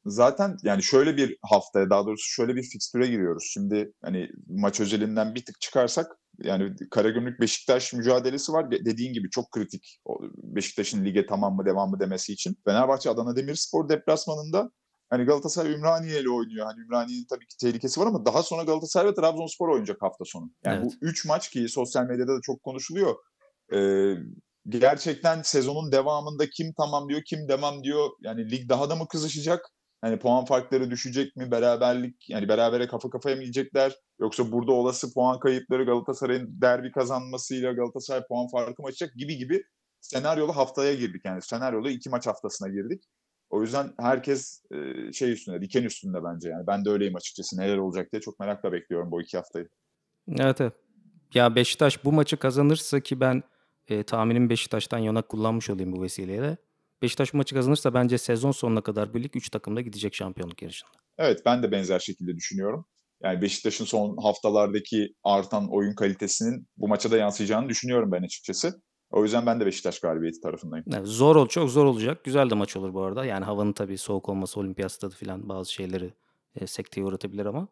Zaten 0.05 0.57
yani 0.63 0.83
şöyle 0.83 1.17
bir 1.17 1.37
haftaya 1.41 1.89
daha 1.89 2.05
doğrusu 2.05 2.25
şöyle 2.25 2.55
bir 2.55 2.63
fikstüre 2.63 3.07
giriyoruz. 3.07 3.49
Şimdi 3.53 3.93
hani 4.01 4.29
maç 4.47 4.79
özelinden 4.79 5.35
bir 5.35 5.45
tık 5.45 5.61
çıkarsak 5.61 6.07
yani 6.43 6.75
Karagümrük 6.91 7.39
Beşiktaş 7.39 7.93
mücadelesi 7.93 8.53
var. 8.53 8.71
Dediğin 8.71 9.13
gibi 9.13 9.29
çok 9.29 9.51
kritik 9.51 9.99
Beşiktaş'ın 10.43 11.05
lige 11.05 11.25
tamam 11.25 11.55
mı 11.55 11.65
devam 11.65 11.89
mı 11.89 11.99
demesi 11.99 12.33
için. 12.33 12.57
Fenerbahçe 12.65 13.09
Adana 13.09 13.35
Demirspor 13.35 13.89
deplasmanında 13.89 14.71
hani 15.09 15.25
Galatasaray 15.25 15.73
Ümraniye 15.73 16.21
ile 16.21 16.29
oynuyor. 16.29 16.65
Hani 16.65 16.79
Ümraniye'nin 16.79 17.25
tabii 17.29 17.47
ki 17.47 17.57
tehlikesi 17.61 17.99
var 17.99 18.07
ama 18.07 18.25
daha 18.25 18.43
sonra 18.43 18.63
Galatasaray 18.63 19.11
ve 19.11 19.15
Trabzonspor 19.15 19.69
oynayacak 19.69 20.01
hafta 20.01 20.25
sonu. 20.25 20.51
Yani 20.65 20.81
evet. 20.81 20.85
bu 21.01 21.05
üç 21.05 21.25
maç 21.25 21.49
ki 21.49 21.69
sosyal 21.69 22.05
medyada 22.05 22.37
da 22.37 22.41
çok 22.43 22.63
konuşuluyor. 22.63 23.15
Ee, 23.73 24.13
gerçekten 24.67 25.41
sezonun 25.41 25.91
devamında 25.91 26.49
kim 26.49 26.73
tamam 26.77 27.09
diyor, 27.09 27.21
kim 27.25 27.47
devam 27.47 27.83
diyor. 27.83 28.09
Yani 28.21 28.51
lig 28.51 28.69
daha 28.69 28.89
da 28.89 28.95
mı 28.95 29.07
kızışacak? 29.07 29.65
Hani 30.01 30.19
puan 30.19 30.45
farkları 30.45 30.91
düşecek 30.91 31.35
mi? 31.35 31.51
Beraberlik 31.51 32.29
yani 32.29 32.49
berabere 32.49 32.87
kafa 32.87 33.09
kafaya 33.09 33.35
mı 33.35 33.41
gidecekler? 33.41 33.95
Yoksa 34.19 34.51
burada 34.51 34.71
olası 34.71 35.13
puan 35.13 35.39
kayıpları 35.39 35.85
Galatasaray'ın 35.85 36.61
derbi 36.61 36.91
kazanmasıyla 36.91 37.73
Galatasaray 37.73 38.21
puan 38.27 38.47
farkı 38.47 38.81
mı 38.81 38.87
açacak 38.87 39.15
gibi 39.15 39.37
gibi 39.37 39.63
senaryolu 40.01 40.55
haftaya 40.55 40.93
girdik. 40.93 41.21
Yani 41.25 41.41
senaryolu 41.41 41.89
iki 41.89 42.09
maç 42.09 42.27
haftasına 42.27 42.69
girdik. 42.69 43.03
O 43.49 43.61
yüzden 43.61 43.93
herkes 43.99 44.63
e, 44.71 45.11
şey 45.13 45.31
üstünde, 45.31 45.61
diken 45.61 45.83
üstünde 45.83 46.23
bence 46.23 46.49
yani. 46.49 46.67
Ben 46.67 46.85
de 46.85 46.89
öyleyim 46.89 47.15
açıkçası. 47.15 47.59
Neler 47.59 47.77
olacak 47.77 48.11
diye 48.11 48.21
çok 48.21 48.39
merakla 48.39 48.71
bekliyorum 48.71 49.11
bu 49.11 49.21
iki 49.21 49.37
haftayı. 49.37 49.69
Evet 50.39 50.61
evet. 50.61 50.73
Ya 51.33 51.55
Beşiktaş 51.55 52.05
bu 52.05 52.11
maçı 52.11 52.37
kazanırsa 52.37 52.99
ki 52.99 53.19
ben 53.19 53.43
e, 53.87 54.03
tahminim 54.03 54.49
Beşiktaş'tan 54.49 54.97
yana 54.97 55.21
kullanmış 55.21 55.69
olayım 55.69 55.91
bu 55.91 56.01
vesileyle. 56.01 56.57
Beşiktaş 57.01 57.33
maçı 57.33 57.55
kazanırsa 57.55 57.93
bence 57.93 58.17
sezon 58.17 58.51
sonuna 58.51 58.81
kadar 58.81 59.13
birlik 59.13 59.35
3 59.35 59.49
takımda 59.49 59.81
gidecek 59.81 60.15
şampiyonluk 60.15 60.61
yarışında. 60.61 60.91
Evet 61.17 61.41
ben 61.45 61.63
de 61.63 61.71
benzer 61.71 61.99
şekilde 61.99 62.35
düşünüyorum. 62.35 62.85
Yani 63.23 63.41
Beşiktaş'ın 63.41 63.85
son 63.85 64.17
haftalardaki 64.17 65.15
artan 65.23 65.71
oyun 65.71 65.95
kalitesinin 65.95 66.67
bu 66.77 66.87
maça 66.87 67.11
da 67.11 67.17
yansıyacağını 67.17 67.69
düşünüyorum 67.69 68.11
ben 68.11 68.23
açıkçası. 68.23 68.81
O 69.11 69.23
yüzden 69.23 69.45
ben 69.45 69.59
de 69.59 69.65
Beşiktaş 69.65 69.99
galibiyeti 69.99 70.41
tarafındayım. 70.41 70.85
Evet, 70.93 71.07
zor 71.07 71.35
ol, 71.35 71.47
çok 71.47 71.69
zor 71.69 71.85
olacak. 71.85 72.23
Güzel 72.23 72.49
de 72.49 72.55
maç 72.55 72.77
olur 72.77 72.93
bu 72.93 73.01
arada. 73.01 73.25
Yani 73.25 73.45
havanın 73.45 73.73
tabii 73.73 73.97
soğuk 73.97 74.29
olması, 74.29 74.59
olimpiyat 74.59 74.91
stadı 74.91 75.15
falan 75.25 75.49
bazı 75.49 75.73
şeyleri 75.73 76.13
e, 76.55 76.67
sekteye 76.67 77.05
uğratabilir 77.05 77.45
ama 77.45 77.67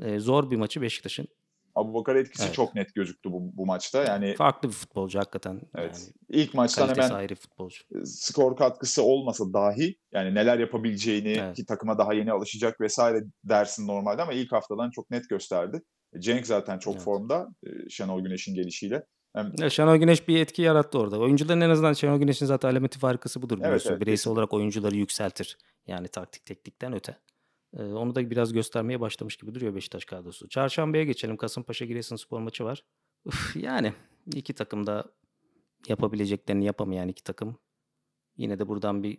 e, 0.00 0.18
zor 0.18 0.50
bir 0.50 0.56
maçı 0.56 0.82
Beşiktaş'ın 0.82 1.28
Abu 1.74 1.94
Bakar 1.94 2.16
etkisi 2.16 2.44
evet. 2.44 2.54
çok 2.54 2.74
net 2.74 2.94
gözüktü 2.94 3.32
bu, 3.32 3.56
bu 3.56 3.66
maçta. 3.66 4.04
Yani 4.04 4.34
farklı 4.34 4.68
bir 4.68 4.74
futbolcu 4.74 5.18
hakikaten. 5.18 5.60
Evet. 5.74 6.10
Yani, 6.30 6.42
İlk 6.42 6.54
maçtan 6.54 6.88
hemen 6.88 7.10
ayrı 7.10 7.34
futbolcu. 7.34 7.76
skor 8.04 8.56
katkısı 8.56 9.02
olmasa 9.02 9.52
dahi 9.52 9.98
yani 10.12 10.34
neler 10.34 10.58
yapabileceğini 10.58 11.32
evet. 11.32 11.56
ki 11.56 11.66
takıma 11.66 11.98
daha 11.98 12.14
yeni 12.14 12.32
alışacak 12.32 12.80
vesaire 12.80 13.24
dersin 13.44 13.86
normalde 13.86 14.22
ama 14.22 14.32
ilk 14.32 14.52
haftadan 14.52 14.90
çok 14.90 15.10
net 15.10 15.28
gösterdi. 15.28 15.82
Cenk 16.18 16.46
zaten 16.46 16.78
çok 16.78 16.94
evet. 16.94 17.04
formda 17.04 17.48
Şenol 17.88 18.20
Güneş'in 18.20 18.54
gelişiyle. 18.54 19.04
Hem... 19.34 19.70
Şenol 19.70 19.96
Güneş 19.96 20.28
bir 20.28 20.40
etki 20.40 20.62
yarattı 20.62 20.98
orada. 20.98 21.18
Oyuncuların 21.18 21.60
en 21.60 21.70
azından 21.70 21.92
Şenol 21.92 22.18
Güneş'in 22.18 22.46
zaten 22.46 22.70
alameti 22.70 22.98
farkası 22.98 23.42
budur 23.42 23.58
biliyorsun. 23.58 23.88
Evet, 23.88 23.96
evet, 23.96 24.00
Bireysel 24.00 24.32
olarak 24.32 24.52
oyuncuları 24.52 24.96
yükseltir. 24.96 25.58
Yani 25.86 26.08
taktik 26.08 26.44
teknikten 26.46 26.92
öte. 26.92 27.16
Onu 27.78 28.14
da 28.14 28.30
biraz 28.30 28.52
göstermeye 28.52 29.00
başlamış 29.00 29.36
gibi 29.36 29.54
duruyor 29.54 29.74
Beşiktaş 29.74 30.04
kadrosu. 30.04 30.48
Çarşambaya 30.48 31.04
geçelim. 31.04 31.36
Kasımpaşa 31.36 31.84
Giresunspor 31.84 32.40
maçı 32.40 32.64
var. 32.64 32.84
Uf, 33.24 33.56
yani 33.56 33.92
iki 34.34 34.52
takım 34.52 34.86
da 34.86 35.04
yapabileceklerini 35.88 36.64
yapamayan 36.64 37.08
iki 37.08 37.24
takım. 37.24 37.58
Yine 38.36 38.58
de 38.58 38.68
buradan 38.68 39.02
bir 39.02 39.18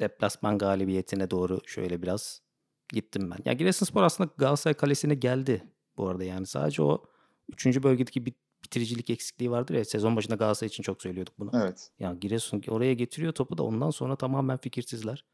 deplasman 0.00 0.58
galibiyetine 0.58 1.30
doğru 1.30 1.60
şöyle 1.66 2.02
biraz 2.02 2.42
gittim 2.88 3.30
ben. 3.30 3.38
Ya 3.44 3.52
Giresunspor 3.52 4.02
aslında 4.02 4.30
Galatasaray 4.36 4.74
kalesine 4.74 5.14
geldi 5.14 5.62
bu 5.96 6.08
arada 6.08 6.24
yani. 6.24 6.46
Sadece 6.46 6.82
o 6.82 7.04
üçüncü 7.48 7.82
bölgedeki 7.82 8.26
bir 8.26 8.34
bitiricilik 8.64 9.10
eksikliği 9.10 9.50
vardır 9.50 9.74
ya. 9.74 9.84
Sezon 9.84 10.16
başında 10.16 10.34
Galatasaray 10.34 10.68
için 10.68 10.82
çok 10.82 11.02
söylüyorduk 11.02 11.38
bunu. 11.38 11.50
Evet. 11.54 11.90
Ya 11.98 12.14
Giresun 12.14 12.62
oraya 12.68 12.94
getiriyor 12.94 13.32
topu 13.32 13.58
da 13.58 13.62
ondan 13.62 13.90
sonra 13.90 14.16
tamamen 14.16 14.56
fikirsizler. 14.56 15.24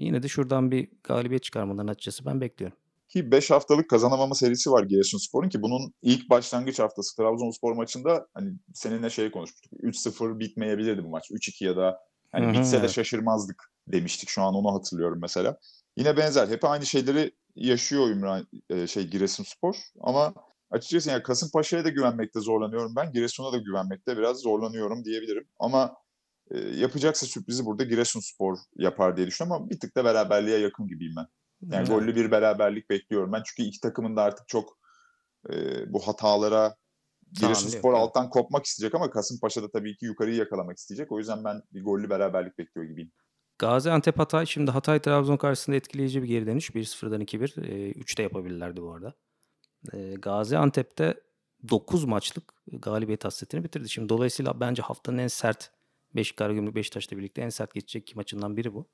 Yine 0.00 0.22
de 0.22 0.28
şuradan 0.28 0.70
bir 0.70 0.88
galibiyet 1.04 1.42
çıkarmalarını 1.42 1.90
açıkçası 1.90 2.26
ben 2.26 2.40
bekliyorum. 2.40 2.76
Ki 3.08 3.30
5 3.30 3.50
haftalık 3.50 3.90
kazanamama 3.90 4.34
serisi 4.34 4.70
var 4.70 4.84
Giresunspor'un 4.84 5.48
ki 5.48 5.62
bunun 5.62 5.94
ilk 6.02 6.30
başlangıç 6.30 6.78
haftası 6.78 7.16
Trabzonspor 7.16 7.72
maçında 7.72 8.26
hani 8.34 8.52
seninle 8.74 9.10
şey 9.10 9.30
konuşmuştuk. 9.30 9.72
3-0 9.72 10.38
bitmeyebilirdi 10.38 11.04
bu 11.04 11.08
maç. 11.08 11.30
3-2 11.30 11.64
ya 11.64 11.76
da 11.76 11.98
hani 12.32 12.46
Hı-hı, 12.46 12.54
bitse 12.54 12.82
de 12.82 12.88
şaşırmazdık 12.88 13.72
demiştik. 13.88 14.28
Şu 14.28 14.42
an 14.42 14.54
onu 14.54 14.74
hatırlıyorum 14.74 15.18
mesela. 15.22 15.58
Yine 15.96 16.16
benzer. 16.16 16.48
Hep 16.48 16.64
aynı 16.64 16.86
şeyleri 16.86 17.32
yaşıyor 17.56 18.08
Ümran 18.08 18.46
e, 18.70 18.86
şey 18.86 19.06
Giresunspor 19.06 19.76
ama 20.00 20.34
açıkçası 20.70 21.10
yani 21.10 21.22
Kasımpaşa'ya 21.22 21.84
da 21.84 21.88
güvenmekte 21.88 22.40
zorlanıyorum 22.40 22.96
ben. 22.96 23.12
Giresun'a 23.12 23.52
da 23.52 23.56
güvenmekte 23.56 24.16
biraz 24.16 24.38
zorlanıyorum 24.38 25.04
diyebilirim. 25.04 25.48
Ama 25.58 25.94
e, 26.50 26.58
yapacaksa 26.58 27.26
sürprizi 27.26 27.66
burada 27.66 27.84
Giresunspor 27.84 28.58
yapar 28.76 29.16
diye 29.16 29.26
düşünüyorum 29.26 29.62
ama 29.62 29.70
bir 29.70 29.80
tık 29.80 29.96
da 29.96 30.04
beraberliğe 30.04 30.58
yakın 30.58 30.88
gibiyim 30.88 31.14
ben. 31.16 31.26
Yani 31.62 31.74
evet. 31.74 31.88
gollü 31.88 32.16
bir 32.16 32.30
beraberlik 32.30 32.90
bekliyorum 32.90 33.32
ben. 33.32 33.42
Çünkü 33.46 33.68
iki 33.68 33.80
takımın 33.80 34.16
da 34.16 34.22
artık 34.22 34.48
çok 34.48 34.78
e, 35.50 35.52
bu 35.92 36.00
hatalara 36.00 36.76
Giresunspor 37.32 37.92
evet. 37.92 38.02
alttan 38.02 38.30
kopmak 38.30 38.64
isteyecek 38.64 38.94
ama 38.94 39.10
Kasımpaşa 39.10 39.62
da 39.62 39.70
tabii 39.70 39.96
ki 39.96 40.06
yukarıyı 40.06 40.36
yakalamak 40.36 40.78
isteyecek. 40.78 41.12
O 41.12 41.18
yüzden 41.18 41.44
ben 41.44 41.62
bir 41.72 41.84
gollü 41.84 42.10
beraberlik 42.10 42.58
bekliyor 42.58 42.86
gibiyim. 42.86 43.12
Gaziantep 43.58 44.18
Hatay 44.18 44.46
şimdi 44.46 44.70
Hatay 44.70 45.02
Trabzon 45.02 45.36
karşısında 45.36 45.76
etkileyici 45.76 46.22
bir 46.22 46.28
geri 46.28 46.46
dönüş. 46.46 46.70
1-0'dan 46.70 47.20
2-1. 47.20 47.66
E, 47.66 47.92
3'te 47.92 48.22
yapabilirlerdi 48.22 48.82
bu 48.82 48.92
arada. 48.92 49.14
E, 49.92 50.14
Gaziantep'te 50.14 51.14
9 51.70 52.04
maçlık 52.04 52.54
galibiyet 52.72 53.24
hasretini 53.24 53.64
bitirdi. 53.64 53.88
Şimdi 53.88 54.08
dolayısıyla 54.08 54.60
bence 54.60 54.82
haftanın 54.82 55.18
en 55.18 55.28
sert 55.28 55.70
Beş 56.14 56.32
Karagümrük 56.32 56.74
Beşiktaş'la 56.74 57.18
birlikte 57.18 57.42
en 57.42 57.48
sert 57.48 57.74
geçecek 57.74 58.02
iki 58.02 58.16
maçından 58.16 58.56
biri 58.56 58.74
bu. 58.74 58.86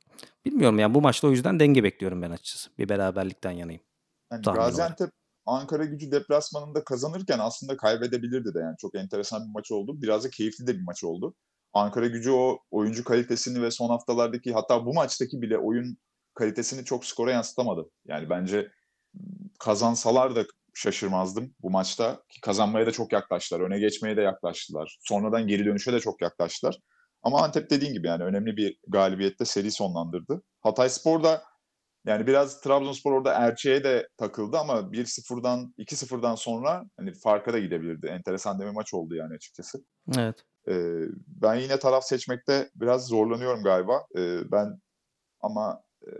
Bilmiyorum 0.45 0.79
yani 0.79 0.95
bu 0.95 1.01
maçta 1.01 1.29
o 1.29 1.31
yüzden 1.31 1.61
denge 1.61 1.85
bekliyorum 1.85 2.23
ben 2.23 2.31
açıkçası. 2.31 2.71
Bir 2.79 2.89
beraberlikten 2.89 3.51
yanayım. 3.51 3.83
Yani 4.33 4.43
Gaziantep 4.43 5.01
olarak. 5.01 5.13
Ankara 5.47 5.85
gücü 5.85 6.11
deplasmanında 6.11 6.85
kazanırken 6.85 7.39
aslında 7.39 7.77
kaybedebilirdi 7.77 8.55
de 8.55 8.59
yani 8.59 8.77
çok 8.79 8.95
enteresan 8.95 9.49
bir 9.49 9.53
maç 9.53 9.73
oldu. 9.73 10.03
Biraz 10.03 10.25
da 10.25 10.31
keyifli 10.31 10.67
de 10.67 10.75
bir 10.75 10.83
maç 10.83 11.05
oldu. 11.05 11.35
Ankara 11.73 12.07
gücü 12.07 12.31
o 12.31 12.59
oyuncu 12.71 13.05
kalitesini 13.05 13.63
ve 13.63 13.71
son 13.71 13.89
haftalardaki 13.89 14.53
hatta 14.53 14.87
bu 14.87 14.95
maçtaki 14.95 15.43
bile 15.43 15.59
oyun 15.59 15.99
kalitesini 16.35 16.85
çok 16.85 17.05
skora 17.05 17.33
yansıtamadı. 17.33 17.91
Yani 18.07 18.31
bence 18.31 18.71
kazansalar 19.59 20.37
da 20.37 20.45
şaşırmazdım 20.75 21.55
bu 21.63 21.71
maçta. 21.71 22.23
Ki 22.29 22.41
kazanmaya 22.41 22.87
da 22.87 22.93
çok 22.93 23.13
yaklaştılar. 23.13 23.61
Öne 23.61 23.79
geçmeye 23.79 24.17
de 24.17 24.21
yaklaştılar. 24.21 24.99
Sonradan 25.01 25.47
geri 25.47 25.65
dönüşe 25.65 25.93
de 25.93 26.01
çok 26.01 26.23
yaklaştılar. 26.23 26.79
Ama 27.27 27.43
Antep 27.43 27.71
dediğin 27.71 27.93
gibi 27.93 28.07
yani 28.07 28.25
önemli 28.25 28.57
bir 28.57 28.79
galibiyette 28.89 29.45
seri 29.45 29.71
sonlandırdı. 29.71 30.43
Hatay 30.61 30.89
Spor 30.89 31.23
da 31.23 31.43
yani 32.07 32.27
biraz 32.27 32.61
Trabzonspor 32.61 33.13
orada 33.13 33.33
Erçe'ye 33.33 33.85
de 33.85 34.09
takıldı 34.17 34.59
ama 34.59 34.73
1-0'dan 34.93 35.75
2-0'dan 35.79 36.35
sonra 36.35 36.85
hani 36.97 37.13
farka 37.15 37.53
da 37.53 37.59
gidebilirdi. 37.59 38.07
Enteresan 38.07 38.61
bir 38.61 38.65
maç 38.67 38.95
oldu 38.95 39.15
yani 39.15 39.35
açıkçası. 39.35 39.85
Evet. 40.19 40.45
Ee, 40.69 41.01
ben 41.27 41.55
yine 41.55 41.79
taraf 41.79 42.05
seçmekte 42.05 42.71
biraz 42.75 43.07
zorlanıyorum 43.07 43.63
galiba. 43.63 44.07
Ee, 44.19 44.51
ben 44.53 44.81
ama 45.41 45.83
e, 46.03 46.11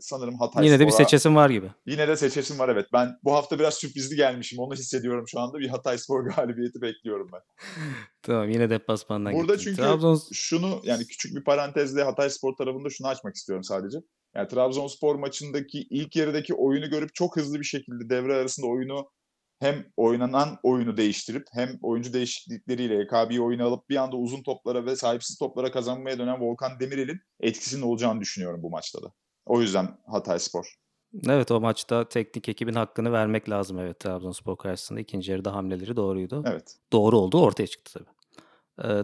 sanırım 0.00 0.38
Hatay 0.38 0.66
Yine 0.66 0.80
de 0.80 0.86
bir 0.86 0.90
seçesin 0.90 1.36
var 1.36 1.50
gibi. 1.50 1.70
Yine 1.86 2.08
de 2.08 2.16
seçesim 2.16 2.58
var 2.58 2.68
evet. 2.68 2.86
Ben 2.92 3.18
bu 3.24 3.32
hafta 3.32 3.58
biraz 3.58 3.74
sürprizli 3.74 4.16
gelmişim. 4.16 4.58
Onu 4.58 4.74
hissediyorum 4.74 5.24
şu 5.28 5.40
anda. 5.40 5.58
Bir 5.58 5.68
Hatay 5.68 5.98
Spor 5.98 6.24
galibiyeti 6.36 6.80
bekliyorum 6.80 7.28
ben. 7.32 7.40
Tamam 8.22 8.50
yine 8.50 8.70
deplasmandan 8.70 9.34
Burada 9.34 9.54
gittin. 9.54 9.64
çünkü 9.64 9.82
Trabzon 9.82 10.20
şunu 10.32 10.80
yani 10.84 11.06
küçük 11.06 11.36
bir 11.36 11.44
parantezle 11.44 12.02
Hatay 12.02 12.30
Spor 12.30 12.56
tarafında 12.56 12.90
şunu 12.90 13.08
açmak 13.08 13.34
istiyorum 13.34 13.64
sadece. 13.64 13.98
Yani 14.34 14.48
Trabzonspor 14.48 15.14
maçındaki 15.14 15.78
ilk 15.90 16.16
yarıdaki 16.16 16.54
oyunu 16.54 16.90
görüp 16.90 17.14
çok 17.14 17.36
hızlı 17.36 17.60
bir 17.60 17.64
şekilde 17.64 18.10
devre 18.10 18.34
arasında 18.34 18.66
oyunu 18.66 19.10
hem 19.58 19.86
oynanan 19.96 20.58
oyunu 20.62 20.96
değiştirip 20.96 21.46
hem 21.52 21.78
oyuncu 21.82 22.12
değişiklikleriyle 22.12 23.02
EKB'yi 23.02 23.40
oyuna 23.40 23.64
alıp 23.64 23.88
bir 23.88 23.96
anda 23.96 24.16
uzun 24.16 24.42
toplara 24.42 24.86
ve 24.86 24.96
sahipsiz 24.96 25.38
toplara 25.38 25.70
kazanmaya 25.70 26.18
dönen 26.18 26.40
Volkan 26.40 26.80
Demirel'in 26.80 27.20
etkisinin 27.40 27.82
olacağını 27.82 28.20
düşünüyorum 28.20 28.62
bu 28.62 28.70
maçta 28.70 29.02
da. 29.02 29.12
O 29.46 29.60
yüzden 29.60 29.88
Hatay 30.06 30.38
Spor. 30.38 30.74
Evet 31.28 31.50
o 31.50 31.60
maçta 31.60 32.08
teknik 32.08 32.48
ekibin 32.48 32.74
hakkını 32.74 33.12
vermek 33.12 33.50
lazım 33.50 33.78
evet 33.78 34.00
Trabzonspor 34.00 34.56
karşısında. 34.56 35.00
ikinci 35.00 35.30
yarıda 35.32 35.54
hamleleri 35.54 35.96
doğruydu. 35.96 36.44
Evet. 36.46 36.76
Doğru 36.92 37.18
olduğu 37.18 37.42
ortaya 37.42 37.66
çıktı 37.66 37.92
tabii. 37.92 38.16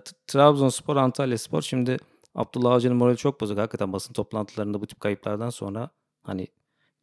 T- 0.04 0.16
Trabzonspor, 0.26 0.96
Antalyaspor 0.96 1.62
şimdi 1.62 1.96
Abdullah 2.34 2.72
Avcı'nın 2.72 2.96
morali 2.96 3.16
çok 3.16 3.40
bozuk. 3.40 3.58
Hakikaten 3.58 3.92
basın 3.92 4.12
toplantılarında 4.12 4.80
bu 4.80 4.86
tip 4.86 5.00
kayıplardan 5.00 5.50
sonra 5.50 5.90
hani 6.22 6.48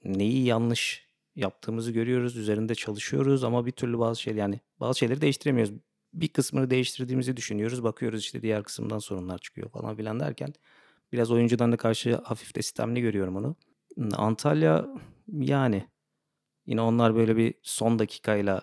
neyi 0.04 0.46
yanlış 0.46 1.09
yaptığımızı 1.36 1.92
görüyoruz. 1.92 2.38
Üzerinde 2.38 2.76
çalışıyoruz 2.76 3.44
ama 3.44 3.66
bir 3.66 3.72
türlü 3.72 4.00
bazı 4.00 4.22
şeyler 4.22 4.40
yani 4.40 4.60
bazı 4.80 5.00
şeyleri 5.00 5.22
değiştiremiyoruz. 5.22 5.74
Bir 6.14 6.28
kısmını 6.28 6.70
değiştirdiğimizi 6.70 7.38
düşünüyoruz. 7.38 7.84
Bakıyoruz 7.84 8.20
işte 8.20 8.42
diğer 8.42 8.64
kısımdan 8.64 9.00
sorunlar 9.00 9.38
çıkıyor 9.38 9.70
falan 9.70 9.96
filan 9.96 10.20
derken 10.20 10.54
biraz 11.12 11.32
oyuncudan 11.32 11.72
da 11.72 11.78
karşı 11.78 12.16
hafif 12.16 12.56
de 12.56 12.62
sistemli 12.62 13.02
görüyorum 13.02 13.36
onu. 13.36 13.56
Antalya 14.14 14.88
yani 15.28 15.88
yine 16.66 16.82
onlar 16.82 17.16
böyle 17.16 17.38
bir 17.38 17.54
son 17.64 18.00
dakikayla 18.00 18.62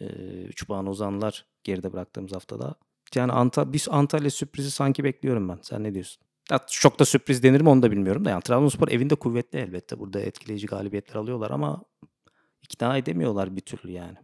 3 0.00 0.66
puan 0.66 0.86
uzanlar 0.86 1.46
geride 1.64 1.92
bıraktığımız 1.92 2.32
haftada. 2.32 2.74
Yani 3.14 3.32
Anta 3.32 3.72
bir 3.72 3.86
Antalya 3.90 4.30
sürprizi 4.30 4.70
sanki 4.70 5.04
bekliyorum 5.04 5.48
ben. 5.48 5.58
Sen 5.62 5.84
ne 5.84 5.94
diyorsun? 5.94 6.22
Çok 6.70 6.98
da 6.98 7.04
sürpriz 7.04 7.42
denir 7.42 7.60
mi 7.60 7.68
onu 7.68 7.82
da 7.82 7.90
bilmiyorum 7.90 8.24
da. 8.24 8.30
Yani 8.30 8.42
Trabzonspor 8.42 8.88
evinde 8.88 9.14
kuvvetli 9.14 9.58
elbette. 9.58 9.98
Burada 9.98 10.20
etkileyici 10.20 10.66
galibiyetler 10.66 11.14
alıyorlar 11.14 11.50
ama 11.50 11.84
ikna 12.62 12.96
edemiyorlar 12.96 13.56
bir 13.56 13.60
türlü 13.60 13.92
yani. 13.92 14.16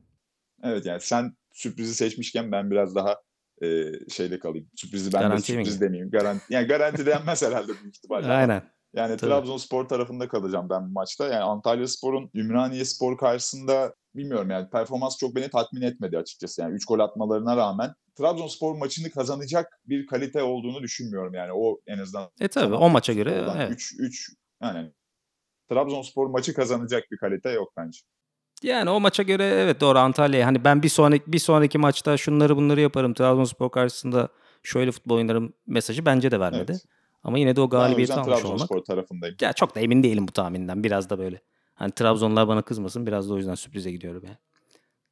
Evet 0.63 0.87
yani 0.87 1.01
sen 1.01 1.37
sürprizi 1.53 1.95
seçmişken 1.95 2.53
ben 2.53 2.71
biraz 2.71 2.95
daha 2.95 3.17
e, 3.63 3.93
şeyde 4.09 4.39
kalayım. 4.39 4.69
Sürprizi 4.77 5.13
ben 5.13 5.21
de 5.21 5.25
Garantiye 5.25 5.59
mi 5.59 5.65
sürpriz 5.65 5.81
demeyeyim. 5.81 6.11
Garanti, 6.11 6.45
yani 6.51 6.67
garanti 6.67 7.07
denmez 7.07 7.43
herhalde 7.43 7.73
büyük 7.83 7.97
ihtimalle. 7.97 8.27
Aynen. 8.27 8.63
Yani 8.95 9.17
Tabii. 9.17 9.31
Trabzonspor 9.31 9.89
tarafında 9.89 10.29
kalacağım 10.29 10.71
ben 10.71 10.89
bu 10.89 10.93
maçta. 10.93 11.25
Yani 11.25 11.43
Antalya 11.43 11.89
Spor'un 11.89 12.31
Ümraniye 12.35 12.85
Spor 12.85 13.19
karşısında 13.19 13.95
bilmiyorum 14.15 14.51
yani 14.51 14.71
performans 14.71 15.19
çok 15.19 15.37
beni 15.37 15.51
tatmin 15.51 15.83
etmedi 15.83 16.19
açıkçası. 16.19 16.61
Yani 16.61 16.75
3 16.75 16.87
gol 16.87 16.99
atmalarına 16.99 17.57
rağmen 17.57 17.95
Trabzonspor 18.19 18.77
maçını 18.77 19.11
kazanacak 19.11 19.81
bir 19.87 20.07
kalite 20.07 20.43
olduğunu 20.43 20.83
düşünmüyorum. 20.83 21.35
Yani 21.35 21.53
o 21.53 21.81
en 21.87 21.99
azından 21.99 22.31
E 22.41 22.49
tabii 22.49 22.75
o 22.75 22.91
maça 22.91 23.13
göre 23.13 23.45
evet. 23.57 23.71
3 23.71 23.95
3 23.99 24.31
yani 24.63 24.93
Trabzonspor 25.69 26.27
maçı 26.27 26.55
kazanacak 26.55 27.05
bir 27.11 27.17
kalite 27.17 27.51
yok 27.51 27.73
bence. 27.77 28.01
Yani 28.63 28.91
o 28.91 29.01
maça 29.01 29.23
göre 29.23 29.45
evet 29.45 29.81
doğru 29.81 29.99
Antalya. 29.99 30.47
Hani 30.47 30.65
ben 30.65 30.83
bir 30.83 30.89
sonraki 30.89 31.33
bir 31.33 31.39
sonraki 31.39 31.79
maçta 31.79 32.17
şunları 32.17 32.57
bunları 32.57 32.81
yaparım. 32.81 33.15
Trabzonspor 33.15 33.71
karşısında 33.71 34.29
şöyle 34.63 34.93
futbol 34.93 35.17
oynarım 35.17 35.53
mesajı 35.67 36.07
bence 36.07 36.31
de 36.31 36.41
vermedi. 36.41 36.73
Evet. 36.73 36.85
Ama 37.23 37.39
yine 37.39 37.57
de 37.57 37.61
o 37.61 37.69
galibiyeti 37.69 38.13
almış 38.13 38.27
olmak. 38.27 38.41
Trabzonspor 38.41 38.85
tarafındayım. 38.85 39.37
Ya 39.41 39.53
çok 39.53 39.75
da 39.75 39.81
emin 39.81 40.03
değilim 40.03 40.29
bu 40.29 40.33
tahminden. 40.33 40.85
Biraz 40.85 41.11
da 41.11 41.19
böyle. 41.19 41.41
Hani 41.75 41.93
Trabzonlar 41.93 42.49
bana 42.49 42.63
kızmasın. 42.63 43.07
Biraz 43.07 43.31
da 43.31 43.35
o 43.35 43.37
yüzden 43.37 43.55
sürprize 43.55 43.91
gidiyorum 43.93 44.25
ya. 44.27 44.39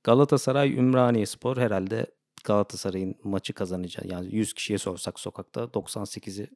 Galatasaray 0.05 0.73
Ümraniye 0.73 1.27
Spor 1.27 1.57
herhalde 1.57 2.07
Galatasaray'ın 2.46 3.14
maçı 3.24 3.52
kazanacağı. 3.52 4.06
Yani 4.09 4.35
100 4.35 4.54
kişiye 4.54 4.78
sorsak 4.78 5.20
sokakta 5.20 5.61
98'i 5.61 6.50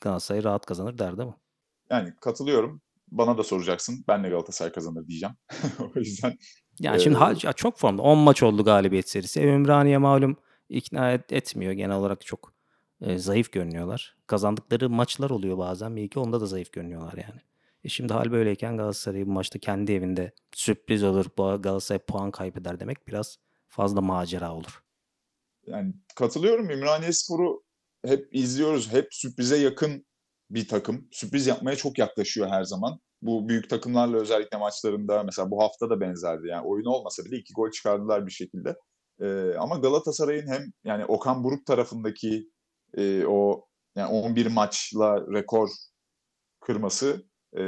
Galatasaray 0.00 0.44
rahat 0.44 0.66
kazanır 0.66 0.98
der 0.98 1.18
değil 1.18 1.28
mi? 1.28 1.34
Yani 1.90 2.14
katılıyorum. 2.20 2.80
Bana 3.08 3.38
da 3.38 3.42
soracaksın. 3.44 4.04
Ben 4.08 4.24
de 4.24 4.28
Galatasaray 4.28 4.72
kazanır 4.72 5.06
diyeceğim. 5.06 5.34
o 5.96 5.98
yüzden 5.98 6.38
Yani 6.80 7.00
şimdi 7.00 7.16
Ee, 7.16 7.18
ha- 7.18 7.52
çok 7.52 7.78
formda. 7.78 8.02
10 8.02 8.18
maç 8.18 8.42
oldu 8.42 8.64
galibiyet 8.64 9.08
serisi. 9.08 9.40
E, 9.40 9.44
Ümraniye 9.44 9.98
malum 9.98 10.36
ikna 10.68 11.12
et- 11.12 11.32
etmiyor. 11.32 11.72
Genel 11.72 11.96
olarak 11.96 12.26
çok 12.26 12.52
e, 13.00 13.18
zayıf 13.18 13.52
görünüyorlar. 13.52 14.16
Kazandıkları 14.26 14.90
maçlar 14.90 15.30
oluyor 15.30 15.58
bazen. 15.58 15.96
Bir 15.96 16.02
iki 16.02 16.18
onda 16.18 16.40
da 16.40 16.46
zayıf 16.46 16.72
görünüyorlar 16.72 17.12
yani. 17.12 17.40
E 17.84 17.88
şimdi 17.88 18.12
hal 18.12 18.30
böyleyken 18.32 18.76
Galatasaray 18.76 19.26
bu 19.26 19.30
maçta 19.30 19.58
kendi 19.58 19.92
evinde 19.92 20.32
sürpriz 20.54 21.02
olur. 21.04 21.26
Galatasaray 21.36 21.98
puan 21.98 22.30
kaybeder 22.30 22.80
demek 22.80 23.08
biraz 23.08 23.38
fazla 23.68 24.00
macera 24.00 24.54
olur. 24.54 24.82
Yani 25.66 25.94
katılıyorum. 26.16 26.70
Ümraniye 26.70 27.12
Spor'u 27.12 27.64
hep 28.06 28.28
izliyoruz. 28.32 28.92
Hep 28.92 29.08
sürprize 29.10 29.56
yakın 29.56 30.06
bir 30.50 30.68
takım. 30.68 31.08
Sürpriz 31.12 31.46
yapmaya 31.46 31.76
çok 31.76 31.98
yaklaşıyor 31.98 32.48
her 32.48 32.64
zaman. 32.64 33.00
Bu 33.22 33.48
büyük 33.48 33.70
takımlarla 33.70 34.16
özellikle 34.16 34.58
maçlarında 34.58 35.22
mesela 35.22 35.50
bu 35.50 35.62
hafta 35.62 35.90
da 35.90 36.00
benzerdi. 36.00 36.48
Yani 36.48 36.66
oyun 36.66 36.84
olmasa 36.84 37.24
bile 37.24 37.36
iki 37.36 37.54
gol 37.54 37.70
çıkardılar 37.70 38.26
bir 38.26 38.32
şekilde. 38.32 38.76
Ee, 39.20 39.54
ama 39.58 39.76
Galatasaray'ın 39.76 40.46
hem 40.46 40.62
yani 40.84 41.04
Okan 41.04 41.44
Buruk 41.44 41.66
tarafındaki 41.66 42.50
e, 42.96 43.26
o 43.26 43.66
yani 43.96 44.08
11 44.10 44.46
maçla 44.46 45.26
rekor 45.32 45.70
kırması, 46.60 47.26
e, 47.58 47.62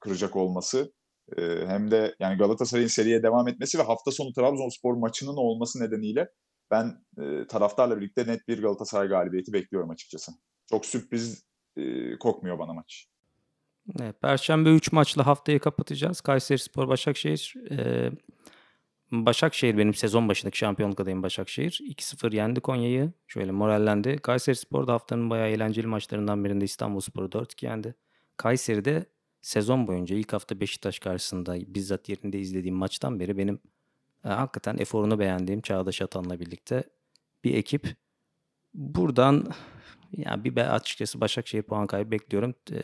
kıracak 0.00 0.36
olması 0.36 0.92
e, 1.38 1.42
hem 1.66 1.90
de 1.90 2.14
yani 2.20 2.38
Galatasaray'ın 2.38 2.88
seriye 2.88 3.22
devam 3.22 3.48
etmesi 3.48 3.78
ve 3.78 3.82
hafta 3.82 4.10
sonu 4.10 4.32
Trabzonspor 4.32 4.94
maçının 4.94 5.36
olması 5.36 5.80
nedeniyle 5.80 6.28
ben 6.74 7.04
e, 7.24 7.46
taraftarla 7.46 7.96
birlikte 7.96 8.26
net 8.26 8.48
bir 8.48 8.62
Galatasaray 8.62 9.08
galibiyeti 9.08 9.52
bekliyorum 9.52 9.90
açıkçası. 9.90 10.32
Çok 10.70 10.86
sürpriz 10.86 11.44
e, 11.76 12.18
kokmuyor 12.18 12.58
bana 12.58 12.72
maç. 12.72 13.06
Evet, 14.00 14.20
Perşembe 14.20 14.70
3 14.70 14.92
maçla 14.92 15.26
haftayı 15.26 15.60
kapatacağız. 15.60 16.20
Kayserispor, 16.20 16.88
Başakşehir. 16.88 17.54
Ee, 17.70 18.10
Başakşehir 19.12 19.78
benim 19.78 19.94
sezon 19.94 20.28
başındaki 20.28 20.58
şampiyonluk 20.58 21.00
adayım 21.00 21.22
Başakşehir. 21.22 21.80
2-0 21.84 22.34
yendi 22.34 22.60
Konya'yı. 22.60 23.12
Şöyle 23.26 23.52
morallendi. 23.52 24.18
Kayserispor 24.18 24.86
da 24.86 24.92
haftanın 24.92 25.30
bayağı 25.30 25.48
eğlenceli 25.48 25.86
maçlarından 25.86 26.44
birinde 26.44 26.64
İstanbulspor'u 26.64 27.26
4-2 27.26 27.64
yendi. 27.64 27.94
Kayseri'de 28.36 29.06
sezon 29.42 29.86
boyunca 29.86 30.16
ilk 30.16 30.32
hafta 30.32 30.60
Beşiktaş 30.60 30.98
karşısında 30.98 31.56
bizzat 31.74 32.08
yerinde 32.08 32.38
izlediğim 32.38 32.76
maçtan 32.76 33.20
beri 33.20 33.38
benim 33.38 33.60
e, 34.24 34.28
hakikaten 34.28 34.78
eforunu 34.78 35.18
beğendiğim 35.18 35.60
Çağdaş 35.60 36.02
Atan'la 36.02 36.40
birlikte 36.40 36.84
bir 37.44 37.54
ekip. 37.54 37.96
Buradan 38.74 39.52
yani 40.12 40.44
bir 40.44 40.74
açıkçası 40.74 41.20
Başakşehir 41.20 41.62
puan 41.62 41.86
kaybı 41.86 42.10
bekliyorum. 42.10 42.54
Ee, 42.72 42.82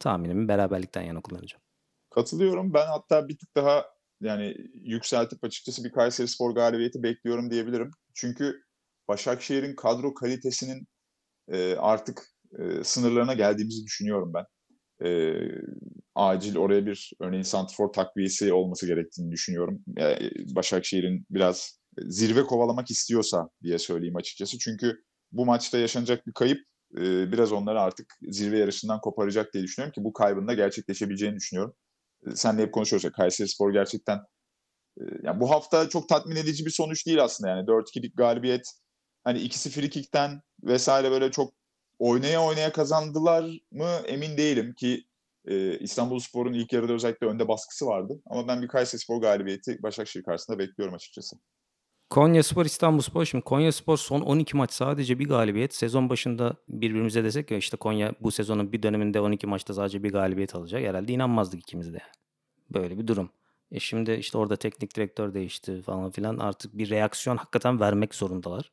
tahminimi 0.00 0.48
beraberlikten 0.48 1.02
yana 1.02 1.20
kullanacağım. 1.20 1.62
Katılıyorum. 2.10 2.74
Ben 2.74 2.86
hatta 2.86 3.28
bir 3.28 3.38
tık 3.38 3.56
daha 3.56 3.84
yani 4.20 4.56
yükseltip 4.74 5.44
açıkçası 5.44 5.84
bir 5.84 5.92
Kayserispor 5.92 6.54
galibiyeti 6.54 7.02
bekliyorum 7.02 7.50
diyebilirim. 7.50 7.90
Çünkü 8.14 8.62
Başakşehir'in 9.08 9.76
kadro 9.76 10.14
kalitesinin 10.14 10.86
e, 11.48 11.76
artık 11.76 12.22
e, 12.58 12.84
sınırlarına 12.84 13.34
geldiğimizi 13.34 13.84
düşünüyorum 13.84 14.32
ben. 14.34 14.44
E, 15.04 15.34
acil 16.14 16.56
oraya 16.56 16.86
bir 16.86 17.12
örneğin 17.20 17.42
santrfor 17.42 17.92
takviyesi 17.92 18.52
olması 18.52 18.86
gerektiğini 18.86 19.30
düşünüyorum. 19.30 19.84
E, 19.98 20.18
Başakşehir'in 20.54 21.26
biraz 21.30 21.80
zirve 21.98 22.42
kovalamak 22.42 22.90
istiyorsa 22.90 23.48
diye 23.62 23.78
söyleyeyim 23.78 24.16
açıkçası. 24.16 24.58
Çünkü 24.58 25.02
bu 25.32 25.46
maçta 25.46 25.78
yaşanacak 25.78 26.26
bir 26.26 26.32
kayıp 26.32 26.58
e, 26.96 27.32
biraz 27.32 27.52
onları 27.52 27.80
artık 27.80 28.06
zirve 28.22 28.58
yarışından 28.58 29.00
koparacak 29.00 29.54
diye 29.54 29.64
düşünüyorum 29.64 29.92
ki 29.92 30.04
bu 30.04 30.12
kaybın 30.12 30.48
da 30.48 30.54
gerçekleşebileceğini 30.54 31.36
düşünüyorum. 31.36 31.74
E, 32.26 32.36
Senle 32.36 32.62
hep 32.62 32.74
konuşuyoruz 32.74 33.04
ya 33.04 33.12
Kayserispor 33.12 33.72
gerçekten 33.72 34.16
e, 35.00 35.02
yani 35.22 35.40
bu 35.40 35.50
hafta 35.50 35.88
çok 35.88 36.08
tatmin 36.08 36.36
edici 36.36 36.66
bir 36.66 36.70
sonuç 36.70 37.06
değil 37.06 37.22
aslında 37.22 37.50
yani 37.50 37.66
4-2'lik 37.66 38.16
galibiyet 38.16 38.66
hani 39.24 39.40
ikisi 39.40 39.70
frikikten 39.70 40.40
vesaire 40.62 41.10
böyle 41.10 41.30
çok 41.30 41.54
oynaya 42.02 42.42
oynaya 42.42 42.72
kazandılar 42.72 43.44
mı 43.72 43.88
emin 44.06 44.36
değilim 44.36 44.74
ki 44.74 45.04
Eee, 45.48 45.78
İstanbulspor'un 45.80 46.52
ilk 46.52 46.72
yarıda 46.72 46.92
özellikle 46.92 47.26
önde 47.26 47.48
baskısı 47.48 47.86
vardı 47.86 48.22
ama 48.26 48.48
ben 48.48 48.62
bir 48.62 48.68
Kayserispor 48.68 49.20
galibiyeti 49.20 49.82
Başakşehir 49.82 50.24
karşısında 50.24 50.58
bekliyorum 50.58 50.94
açıkçası. 50.94 51.36
Konyaspor, 52.10 52.64
İstanbulspor. 52.64 53.24
Şimdi 53.24 53.44
Konyaspor 53.44 53.96
son 53.96 54.20
12 54.20 54.56
maç 54.56 54.72
sadece 54.72 55.18
bir 55.18 55.28
galibiyet. 55.28 55.74
Sezon 55.74 56.10
başında 56.10 56.56
birbirimize 56.68 57.24
desek 57.24 57.50
ya 57.50 57.58
işte 57.58 57.76
Konya 57.76 58.14
bu 58.20 58.30
sezonun 58.30 58.72
bir 58.72 58.82
döneminde 58.82 59.20
12 59.20 59.46
maçta 59.46 59.74
sadece 59.74 60.02
bir 60.02 60.12
galibiyet 60.12 60.54
alacak. 60.54 60.82
Herhalde 60.82 61.12
inanmazdık 61.12 61.60
ikimiz 61.60 61.92
de. 61.92 61.98
Böyle 62.70 62.98
bir 62.98 63.06
durum. 63.06 63.30
E 63.70 63.80
şimdi 63.80 64.12
işte 64.12 64.38
orada 64.38 64.56
teknik 64.56 64.96
direktör 64.96 65.34
değişti 65.34 65.82
falan 65.82 66.10
filan. 66.10 66.38
Artık 66.38 66.78
bir 66.78 66.90
reaksiyon 66.90 67.36
hakikaten 67.36 67.80
vermek 67.80 68.14
zorundalar. 68.14 68.72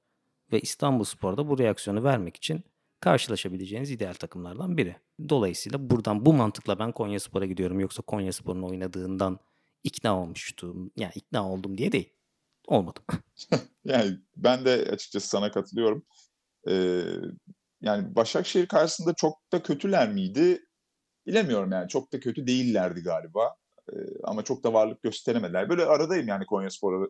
Ve 0.52 0.60
İstanbulspor 0.60 1.38
da 1.38 1.50
bu 1.50 1.60
reaksiyonu 1.60 2.04
vermek 2.04 2.36
için 2.36 2.64
karşılaşabileceğiniz 3.00 3.92
ideal 3.92 4.14
takımlardan 4.14 4.78
biri. 4.78 4.96
Dolayısıyla 5.30 5.90
buradan 5.90 6.26
bu 6.26 6.34
mantıkla 6.34 6.80
ben 6.80 6.92
Konyaspor'a 6.92 7.46
gidiyorum. 7.46 7.80
Yoksa 7.80 8.02
Konyaspor'un 8.02 8.64
oynadığından 8.64 9.40
ikna 9.84 10.22
olmuştum. 10.22 10.92
Yani 10.98 11.12
ikna 11.16 11.52
oldum 11.52 11.78
diye 11.78 11.92
değil. 11.92 12.14
Olmadım. 12.68 13.04
Yani 13.86 14.18
ben 14.38 14.66
de 14.66 14.72
açıkçası 14.92 15.28
sana 15.28 15.52
katılıyorum. 15.52 16.06
Eee, 16.68 17.04
yani 17.82 18.16
Başakşehir 18.16 18.68
karşısında 18.68 19.14
çok 19.14 19.52
da 19.52 19.64
kötüler 19.64 20.14
miydi? 20.14 20.66
Bilemiyorum 21.28 21.72
yani. 21.72 21.90
Çok 21.90 22.14
da 22.14 22.20
kötü 22.20 22.48
değillerdi 22.48 23.02
galiba. 23.02 23.56
Eee, 23.94 24.00
ama 24.24 24.44
çok 24.44 24.64
da 24.64 24.74
varlık 24.74 25.04
gösteremediler. 25.04 25.70
Böyle 25.70 25.86
aradayım 25.86 26.28
yani 26.28 26.46
Konyaspor'a. 26.46 27.08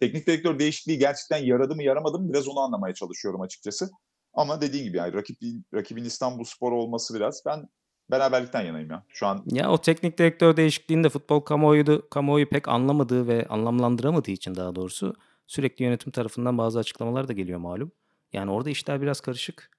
Teknik 0.00 0.26
direktör 0.26 0.58
değişikliği 0.58 0.98
gerçekten 0.98 1.38
yaradı 1.44 1.74
mı 1.74 1.82
yaramadı 1.82 2.18
mı 2.18 2.32
biraz 2.32 2.48
onu 2.48 2.60
anlamaya 2.60 2.94
çalışıyorum 2.94 3.40
açıkçası. 3.40 3.90
Ama 4.34 4.60
dediğin 4.60 4.84
gibi 4.84 4.96
yani 4.96 5.14
rakip, 5.14 5.38
rakibin 5.74 6.04
İstanbulspor 6.04 6.72
olması 6.72 7.14
biraz 7.14 7.42
ben 7.46 7.68
beraberlikten 8.10 8.62
yanayım 8.62 8.90
ya. 8.90 9.04
Şu 9.08 9.26
an 9.26 9.44
Ya 9.46 9.70
o 9.70 9.78
teknik 9.78 10.18
direktör 10.18 10.56
değişikliğinde 10.56 11.08
futbol 11.08 11.40
kamuoyu, 11.40 12.08
kamuoyu 12.10 12.48
pek 12.48 12.68
anlamadığı 12.68 13.28
ve 13.28 13.46
anlamlandıramadığı 13.48 14.30
için 14.30 14.54
daha 14.54 14.74
doğrusu 14.74 15.14
sürekli 15.46 15.84
yönetim 15.84 16.12
tarafından 16.12 16.58
bazı 16.58 16.78
açıklamalar 16.78 17.28
da 17.28 17.32
geliyor 17.32 17.58
malum. 17.58 17.92
Yani 18.32 18.50
orada 18.50 18.70
işler 18.70 19.02
biraz 19.02 19.20
karışık. 19.20 19.70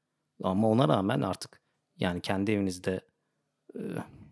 Ama 0.44 0.70
ona 0.70 0.88
rağmen 0.88 1.22
artık 1.22 1.62
yani 2.00 2.22
kendi 2.22 2.52
evinizde 2.52 3.02
e, 3.76 3.82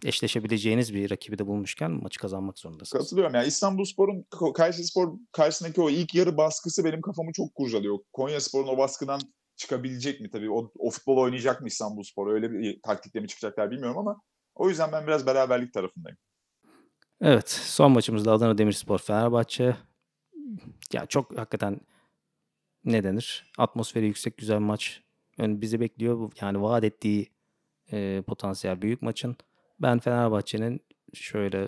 eşleşebileceğiniz 0.06 0.94
bir 0.94 1.12
rakibi 1.12 1.38
de 1.38 1.48
bulmuşken 1.48 1.92
maçı 1.92 2.20
kazanmak 2.20 2.60
zorundasınız. 2.60 3.04
Katılıyorum. 3.04 3.36
Yani 3.36 3.48
İstanbulspor'un 3.48 4.26
Ko- 4.32 4.54
Kayserispor 4.54 5.14
karşısındaki 5.32 5.82
o 5.82 5.90
ilk 5.90 6.16
yarı 6.16 6.38
baskısı 6.38 6.86
benim 6.86 7.02
kafamı 7.02 7.32
çok 7.34 7.56
kurcalıyor. 7.56 7.98
Konyaspor'un 8.14 8.68
o 8.68 8.78
baskıdan 8.78 9.22
çıkabilecek 9.62 10.22
mi 10.22 10.30
tabii? 10.30 10.52
O, 10.52 10.72
o 10.80 10.90
futbol 10.90 11.18
oynayacak 11.18 11.62
mı 11.62 11.68
İstanbulspor? 11.68 12.34
Öyle 12.34 12.52
bir 12.52 12.82
taktikle 12.82 13.20
mi 13.20 13.28
çıkacaklar 13.28 13.72
bilmiyorum 13.72 13.98
ama 13.98 14.22
o 14.56 14.70
yüzden 14.70 14.92
ben 14.92 15.08
biraz 15.08 15.26
beraberlik 15.26 15.74
tarafındayım. 15.74 16.18
Evet, 17.22 17.50
son 17.50 17.92
maçımızda 17.92 18.32
Adana 18.32 18.58
Demirspor 18.58 19.00
Fenerbahçe. 19.00 19.76
Ya 20.94 21.06
çok 21.06 21.38
hakikaten 21.38 21.80
ne 22.86 23.04
denir? 23.04 23.52
Atmosferi 23.58 24.06
yüksek 24.06 24.38
güzel 24.38 24.60
maç. 24.60 25.02
Ön 25.38 25.62
bizi 25.62 25.80
bekliyor. 25.80 26.32
Yani 26.42 26.62
vaat 26.62 26.84
ettiği 26.84 27.32
e, 27.92 28.24
potansiyel 28.28 28.82
büyük 28.82 29.02
maçın. 29.02 29.36
Ben 29.80 30.00
Fenerbahçe'nin 30.00 30.82
şöyle 31.14 31.68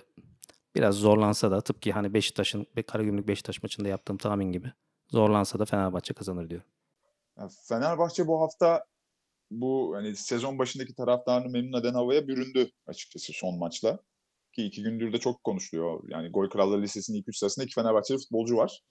biraz 0.74 0.94
zorlansa 0.94 1.50
da 1.50 1.60
tıpkı 1.60 1.92
hani 1.92 2.14
Beşiktaş'ın 2.14 2.66
Karagümrük 2.86 3.28
Beşiktaş 3.28 3.62
maçında 3.62 3.88
yaptığım 3.88 4.16
tahmin 4.16 4.52
gibi 4.52 4.72
zorlansa 5.08 5.58
da 5.58 5.64
Fenerbahçe 5.64 6.14
kazanır 6.14 6.50
diyorum. 6.50 6.66
Yani 7.38 7.50
Fenerbahçe 7.68 8.26
bu 8.26 8.40
hafta 8.40 8.84
bu 9.50 9.92
hani 9.96 10.16
sezon 10.16 10.58
başındaki 10.58 10.94
taraftarını 10.94 11.48
memnun 11.48 11.80
eden 11.80 11.94
havaya 11.94 12.28
büründü 12.28 12.70
açıkçası 12.86 13.32
son 13.32 13.58
maçla. 13.58 13.98
Ki 14.52 14.64
iki 14.64 14.82
gündür 14.82 15.12
de 15.12 15.18
çok 15.18 15.44
konuşuluyor. 15.44 16.02
Yani 16.08 16.30
gol 16.30 16.48
kralları 16.48 16.82
listesinin 16.82 17.18
ilk 17.18 17.28
üç 17.28 17.38
sırasında 17.38 17.64
iki 17.64 17.74
Fenerbahçeli 17.74 18.18
futbolcu 18.18 18.56
var. 18.56 18.82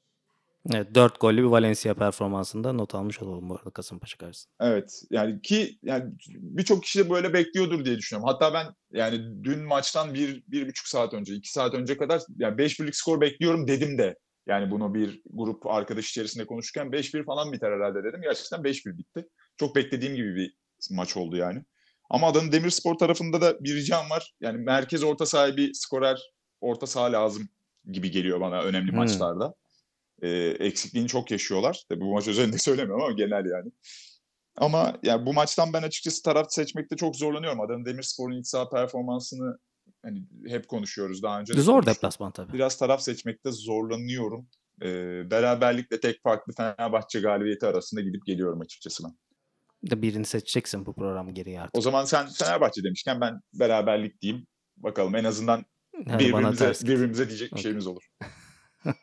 Evet 0.71 0.95
4 0.95 1.19
gollü 1.19 1.37
bir 1.37 1.47
Valencia 1.47 1.93
performansında 1.93 2.73
not 2.73 2.95
almış 2.95 3.21
olalım 3.21 3.49
bu 3.49 3.55
arada 3.55 3.69
Kasımpaşa 3.69 4.17
karşısında. 4.17 4.53
Evet 4.61 5.03
yani 5.11 5.41
ki 5.41 5.77
yani 5.83 6.13
birçok 6.27 6.83
kişi 6.83 6.99
de 6.99 7.09
böyle 7.09 7.33
bekliyordur 7.33 7.85
diye 7.85 7.97
düşünüyorum. 7.97 8.29
Hatta 8.29 8.53
ben 8.53 8.65
yani 8.91 9.43
dün 9.43 9.63
maçtan 9.63 10.13
bir, 10.13 10.43
bir 10.47 10.67
buçuk 10.67 10.87
saat 10.87 11.13
önce, 11.13 11.33
iki 11.33 11.51
saat 11.51 11.73
önce 11.73 11.97
kadar 11.97 12.21
yani 12.37 12.57
5 12.57 12.79
birlik 12.79 12.95
skor 12.95 13.21
bekliyorum 13.21 13.67
dedim 13.67 13.97
de. 13.97 14.15
Yani 14.47 14.71
bunu 14.71 14.93
bir 14.93 15.21
grup 15.29 15.67
arkadaş 15.67 16.09
içerisinde 16.09 16.45
konuşurken 16.45 16.87
5-1 16.87 17.25
falan 17.25 17.51
biter 17.51 17.71
herhalde 17.71 18.03
dedim. 18.03 18.21
Gerçekten 18.21 18.59
5-1 18.63 18.97
bitti. 18.97 19.27
Çok 19.57 19.75
beklediğim 19.75 20.15
gibi 20.15 20.35
bir 20.35 20.57
maç 20.91 21.17
oldu 21.17 21.37
yani. 21.37 21.63
Ama 22.09 22.27
Adana 22.27 22.51
Demirspor 22.51 22.95
tarafında 22.95 23.41
da 23.41 23.63
bir 23.63 23.75
ricam 23.75 24.09
var. 24.09 24.33
Yani 24.41 24.57
merkez 24.57 25.03
orta 25.03 25.25
sahaya 25.25 25.57
bir 25.57 25.73
skorer 25.73 26.21
orta 26.61 26.87
saha 26.87 27.11
lazım 27.11 27.49
gibi 27.91 28.11
geliyor 28.11 28.41
bana 28.41 28.61
önemli 28.61 28.91
Hmm. 28.91 28.97
maçlarda. 28.97 29.53
Ee, 30.21 30.29
eksikliğini 30.59 31.07
çok 31.07 31.31
yaşıyorlar. 31.31 31.83
Tabii 31.89 32.01
bu 32.01 32.13
maç 32.13 32.27
özelinde 32.27 32.57
söylemiyorum 32.57 33.03
ama 33.03 33.13
genel 33.13 33.45
yani. 33.45 33.71
Ama 34.57 34.99
yani 35.03 35.25
bu 35.25 35.33
maçtan 35.33 35.73
ben 35.73 35.83
açıkçası 35.83 36.23
taraf 36.23 36.47
seçmekte 36.49 36.95
çok 36.95 37.15
zorlanıyorum. 37.15 37.61
Adana 37.61 37.85
Demirspor'un 37.85 38.39
iç 38.39 38.47
saha 38.47 38.69
performansını 38.69 39.57
hani 40.03 40.23
hep 40.47 40.67
konuşuyoruz 40.67 41.23
daha 41.23 41.39
önce. 41.39 41.53
de 41.53 41.61
Zor 41.61 41.85
deplasman 41.85 42.31
tabii. 42.31 42.53
Biraz 42.53 42.77
taraf 42.77 43.01
seçmekte 43.01 43.51
zorlanıyorum. 43.51 44.47
Ee, 44.81 45.31
beraberlikle 45.31 45.99
tek 45.99 46.23
farklı 46.23 46.53
Fenerbahçe 46.53 47.19
galibiyeti 47.19 47.65
arasında 47.65 48.01
gidip 48.01 48.25
geliyorum 48.25 48.61
açıkçası 48.61 49.03
ben. 49.03 49.11
De 49.89 50.01
birini 50.01 50.25
seçeceksin 50.25 50.85
bu 50.85 50.93
programı 50.93 51.31
geriye 51.31 51.61
artık. 51.61 51.77
O 51.77 51.81
zaman 51.81 52.05
sen 52.05 52.27
Fenerbahçe 52.29 52.83
demişken 52.83 53.21
ben 53.21 53.39
beraberlik 53.53 54.21
diyeyim. 54.21 54.47
Bakalım 54.77 55.15
en 55.15 55.23
azından 55.23 55.65
Yani 56.07 56.19
birbirimize, 56.19 56.73
birbirimize 56.87 57.27
diyecek 57.29 57.47
bir 57.51 57.53
Okey. 57.53 57.63
şeyimiz 57.63 57.87
olur. 57.87 58.03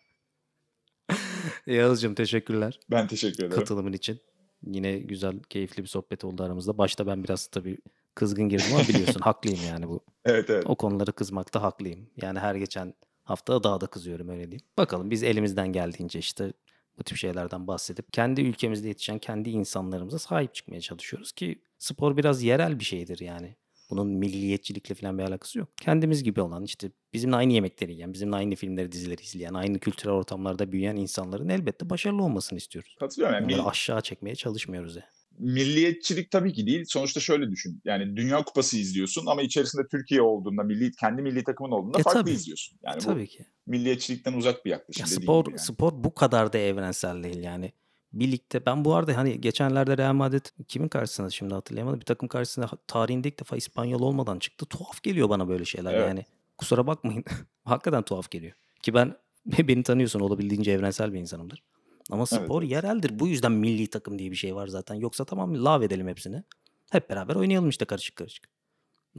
Yağız'cığım 1.66 2.14
teşekkürler 2.14 2.80
Ben 2.90 3.06
teşekkür 3.06 3.38
ederim. 3.44 3.58
katılımın 3.58 3.92
için. 3.92 4.20
Yine 4.66 4.98
güzel, 4.98 5.40
keyifli 5.42 5.82
bir 5.82 5.88
sohbet 5.88 6.24
oldu 6.24 6.42
aramızda. 6.42 6.78
Başta 6.78 7.06
ben 7.06 7.24
biraz 7.24 7.46
tabii 7.46 7.78
kızgın 8.14 8.48
girdim 8.48 8.74
ama 8.74 8.88
biliyorsun 8.88 9.20
haklıyım 9.20 9.60
yani 9.68 9.88
bu. 9.88 10.00
Evet 10.24 10.50
evet. 10.50 10.64
O 10.66 10.74
konulara 10.74 11.12
kızmakta 11.12 11.62
haklıyım. 11.62 12.10
Yani 12.22 12.38
her 12.38 12.54
geçen 12.54 12.94
hafta 13.24 13.62
daha 13.62 13.80
da 13.80 13.86
kızıyorum 13.86 14.28
öyle 14.28 14.42
diyeyim. 14.42 14.66
Bakalım 14.78 15.10
biz 15.10 15.22
elimizden 15.22 15.72
geldiğince 15.72 16.18
işte 16.18 16.52
bu 16.98 17.04
tip 17.04 17.18
şeylerden 17.18 17.66
bahsedip 17.66 18.12
kendi 18.12 18.40
ülkemizde 18.40 18.88
yetişen 18.88 19.18
kendi 19.18 19.50
insanlarımıza 19.50 20.18
sahip 20.18 20.54
çıkmaya 20.54 20.80
çalışıyoruz 20.80 21.32
ki 21.32 21.62
spor 21.78 22.16
biraz 22.16 22.42
yerel 22.42 22.78
bir 22.78 22.84
şeydir 22.84 23.18
yani. 23.18 23.56
Bunun 23.90 24.08
milliyetçilikle 24.08 24.94
falan 24.94 25.18
bir 25.18 25.22
alakası 25.22 25.58
yok. 25.58 25.68
Kendimiz 25.80 26.22
gibi 26.24 26.40
olan 26.40 26.64
işte 26.64 26.90
bizimle 27.14 27.36
aynı 27.36 27.52
yemekleri 27.52 27.92
yiyen, 27.92 28.12
bizimle 28.12 28.36
aynı 28.36 28.54
filmleri, 28.54 28.92
dizileri 28.92 29.22
izleyen, 29.22 29.54
aynı 29.54 29.78
kültürel 29.78 30.14
ortamlarda 30.14 30.72
büyüyen 30.72 30.96
insanların 30.96 31.48
elbette 31.48 31.90
başarılı 31.90 32.22
olmasını 32.22 32.58
istiyoruz. 32.58 32.96
Katılıyorum. 33.00 33.34
Yani 33.34 33.46
mil- 33.46 33.60
aşağı 33.68 34.00
çekmeye 34.00 34.34
çalışmıyoruz 34.34 34.96
ya. 34.96 35.02
milliyetçilik 35.38 36.30
tabii 36.30 36.52
ki 36.52 36.66
değil. 36.66 36.84
Sonuçta 36.88 37.20
şöyle 37.20 37.50
düşün. 37.50 37.80
Yani 37.84 38.16
Dünya 38.16 38.44
Kupası 38.44 38.76
izliyorsun 38.78 39.26
ama 39.26 39.42
içerisinde 39.42 39.82
Türkiye 39.90 40.22
olduğunda, 40.22 40.62
milli 40.62 40.92
kendi 40.92 41.22
milli 41.22 41.44
takımın 41.44 41.70
olduğunda 41.70 41.98
E, 41.98 42.02
farklı 42.02 42.20
tabii. 42.20 42.30
izliyorsun. 42.30 42.78
Yani 42.84 42.96
bu 43.00 43.04
Tabii 43.04 43.26
ki. 43.26 43.44
milliyetçilikten 43.66 44.32
uzak 44.32 44.64
bir 44.64 44.70
yaklaşım 44.70 45.00
Ya 45.02 45.06
spor 45.06 45.46
yani. 45.46 45.58
spor 45.58 45.92
bu 46.04 46.14
kadar 46.14 46.52
da 46.52 46.58
evrensel 46.58 47.22
değil 47.22 47.42
yani. 47.42 47.72
Birlikte 48.12 48.66
ben 48.66 48.84
bu 48.84 48.94
arada 48.94 49.16
hani 49.16 49.40
geçenlerde 49.40 49.98
Real 49.98 50.12
Madrid 50.12 50.46
kimin 50.68 50.88
karşısında 50.88 51.30
şimdi 51.30 51.54
hatırlayamadım. 51.54 52.00
Bir 52.00 52.04
takım 52.04 52.28
karşısında 52.28 52.70
tarihinde 52.86 53.28
ilk 53.28 53.40
defa 53.40 53.56
İspanyol 53.56 54.00
olmadan 54.00 54.38
çıktı. 54.38 54.66
Tuhaf 54.66 55.02
geliyor 55.02 55.28
bana 55.28 55.48
böyle 55.48 55.64
şeyler 55.64 55.94
Evet. 55.94 56.08
yani. 56.08 56.24
Kusura 56.58 56.86
bakmayın. 56.86 57.24
Hakikaten 57.64 58.02
tuhaf 58.02 58.30
geliyor. 58.30 58.52
Ki 58.82 58.94
ben 58.94 59.16
beni 59.46 59.82
tanıyorsun 59.82 60.20
olabildiğince 60.20 60.72
evrensel 60.72 61.12
bir 61.12 61.18
insanımdır. 61.18 61.62
Ama 62.10 62.26
spor 62.26 62.62
evet. 62.62 62.72
yereldir. 62.72 63.18
Bu 63.18 63.28
yüzden 63.28 63.52
milli 63.52 63.90
takım 63.90 64.18
diye 64.18 64.30
bir 64.30 64.36
şey 64.36 64.54
var 64.54 64.66
zaten. 64.66 64.94
Yoksa 64.94 65.24
tamam 65.24 65.64
lav 65.64 65.82
edelim 65.82 66.08
hepsini. 66.08 66.42
Hep 66.90 67.10
beraber 67.10 67.34
oynayalım 67.34 67.68
işte 67.68 67.84
karışık 67.84 68.16
karışık. 68.16 68.48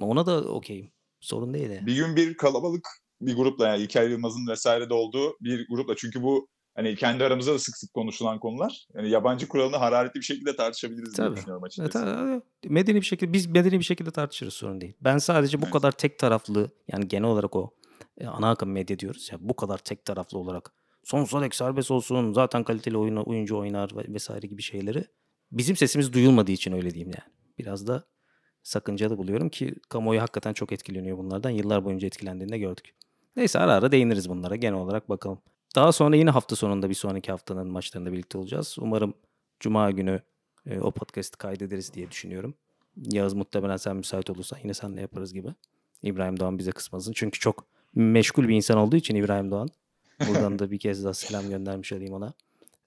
Ona 0.02 0.26
da 0.26 0.42
okeyim. 0.42 0.92
Sorun 1.20 1.54
değil 1.54 1.70
yani. 1.70 1.88
Bir 1.88 1.96
gün 1.96 2.16
bir 2.16 2.38
kalabalık 2.38 2.88
bir 3.22 3.36
grupla 3.36 3.68
yani 3.68 3.84
İlker 3.84 4.10
Yılmaz'ın 4.10 4.48
vesaire 4.48 4.90
de 4.90 4.94
olduğu 4.94 5.38
bir 5.42 5.68
grupla 5.70 5.96
çünkü 5.96 6.24
bu 6.24 6.48
hani 6.76 6.96
kendi 6.96 7.24
aramızda 7.24 7.54
da 7.54 7.60
sık 7.60 7.78
sık 7.78 7.94
konuşulan 7.94 8.40
konular. 8.40 8.88
Yani 8.96 9.10
yabancı 9.10 9.48
kuralını 9.48 9.76
hararetli 9.78 10.20
bir 10.20 10.26
şekilde 10.26 10.56
tartışabiliriz 10.56 11.18
diye 11.18 11.28
Tabii. 11.28 11.36
düşünüyorum 11.38 11.64
Evet, 11.66 11.80
açıkçası. 11.80 12.06
evet, 12.06 12.44
evet. 12.64 12.72
medeni 12.72 12.96
bir 12.96 13.06
şekilde 13.06 13.34
biz 13.34 13.46
medeni 13.48 13.80
bir 13.80 13.84
şekilde 13.86 14.12
tartışırız 14.12 14.54
sorun 14.54 14.82
değil. 14.82 14.94
Ben 15.02 15.18
sadece 15.18 15.58
bu 15.62 15.66
Evet. 15.66 15.74
kadar 15.74 15.92
tek 15.92 16.20
taraflı 16.20 16.70
yani 16.88 17.08
genel 17.08 17.30
olarak 17.30 17.56
o 17.56 17.74
e, 18.18 18.28
ana 18.28 18.50
akım 18.52 18.72
medya 18.72 19.00
diyoruz 19.00 19.30
ya 19.32 19.38
bu 19.42 19.56
kadar 19.56 19.78
tek 19.78 20.06
taraflı 20.06 20.38
olarak 20.40 20.74
sonsuza 21.04 21.42
dek 21.42 21.56
serbest 21.56 21.92
olsun 21.92 22.34
zaten 22.34 22.64
kaliteli 22.64 22.98
oyun, 22.98 23.16
oyuncu 23.16 23.58
oynar 23.58 23.92
ve- 23.98 24.14
vesaire 24.14 24.48
gibi 24.48 24.62
şeyleri 24.62 25.06
bizim 25.52 25.76
sesimiz 25.76 26.14
duyulmadığı 26.14 26.52
için 26.52 26.72
öyle 26.72 26.90
diyeyim 26.92 27.12
yani. 27.18 27.34
Biraz 27.60 27.88
da 27.88 28.04
sakıncalı 28.64 29.18
buluyorum 29.18 29.50
ki 29.50 29.76
kamuoyu 29.90 30.22
hakikaten 30.22 30.54
çok 30.54 30.72
etkileniyor 30.72 31.18
bunlardan. 31.18 31.50
Yıllar 31.50 31.86
boyunca 31.86 32.08
etkilendiğini 32.08 32.52
de 32.52 32.58
gördük. 32.58 32.96
Neyse 33.36 33.60
ara 33.60 33.74
ara 33.74 33.92
değiniriz 33.92 34.30
bunlara 34.30 34.56
genel 34.56 34.80
olarak 34.80 35.10
bakalım. 35.10 35.42
Daha 35.76 35.92
sonra 35.92 36.16
yine 36.16 36.30
hafta 36.30 36.56
sonunda 36.56 36.90
bir 36.90 36.96
sonraki 36.96 37.32
haftanın 37.32 37.68
maçlarında 37.68 38.12
birlikte 38.12 38.38
olacağız. 38.38 38.76
Umarım 38.80 39.14
Cuma 39.60 39.92
günü 39.92 40.22
e, 40.66 40.80
o 40.80 40.92
podcast'ı 40.92 41.38
kaydederiz 41.38 41.94
diye 41.94 42.12
düşünüyorum. 42.12 42.56
Yağız 42.98 43.34
muhtemelen 43.34 43.78
sen 43.78 43.96
müsait 43.96 44.30
olursan 44.30 44.60
yine 44.64 44.74
seninle 44.74 45.02
yaparız 45.02 45.34
gibi. 45.34 45.48
İbrahim 46.04 46.40
Doğan 46.40 46.58
bize 46.58 46.72
kısmasın. 46.72 47.14
Çünkü 47.16 47.40
çok 47.40 47.66
meşgul 47.96 48.48
bir 48.48 48.56
insan 48.56 48.78
olduğu 48.78 48.96
için 48.96 49.16
İbrahim 49.16 49.52
Doğan. 49.52 49.70
Buradan 50.28 50.60
da 50.60 50.72
bir 50.72 50.80
kez 50.80 51.04
daha 51.04 51.14
selam 51.14 51.50
göndermiş 51.50 51.94
olayım 51.94 52.14
ona. 52.14 52.34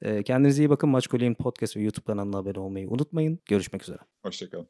Ee, 0.02 0.22
kendinize 0.22 0.62
iyi 0.62 0.70
bakın. 0.70 0.90
Maç 0.90 1.06
Goley'in 1.06 1.34
podcast 1.34 1.76
ve 1.76 1.80
YouTube 1.80 2.04
kanalına 2.04 2.38
abone 2.38 2.58
olmayı 2.58 2.90
unutmayın. 2.90 3.38
Görüşmek 3.46 3.82
üzere. 3.82 3.98
Hoşçakalın. 4.22 4.68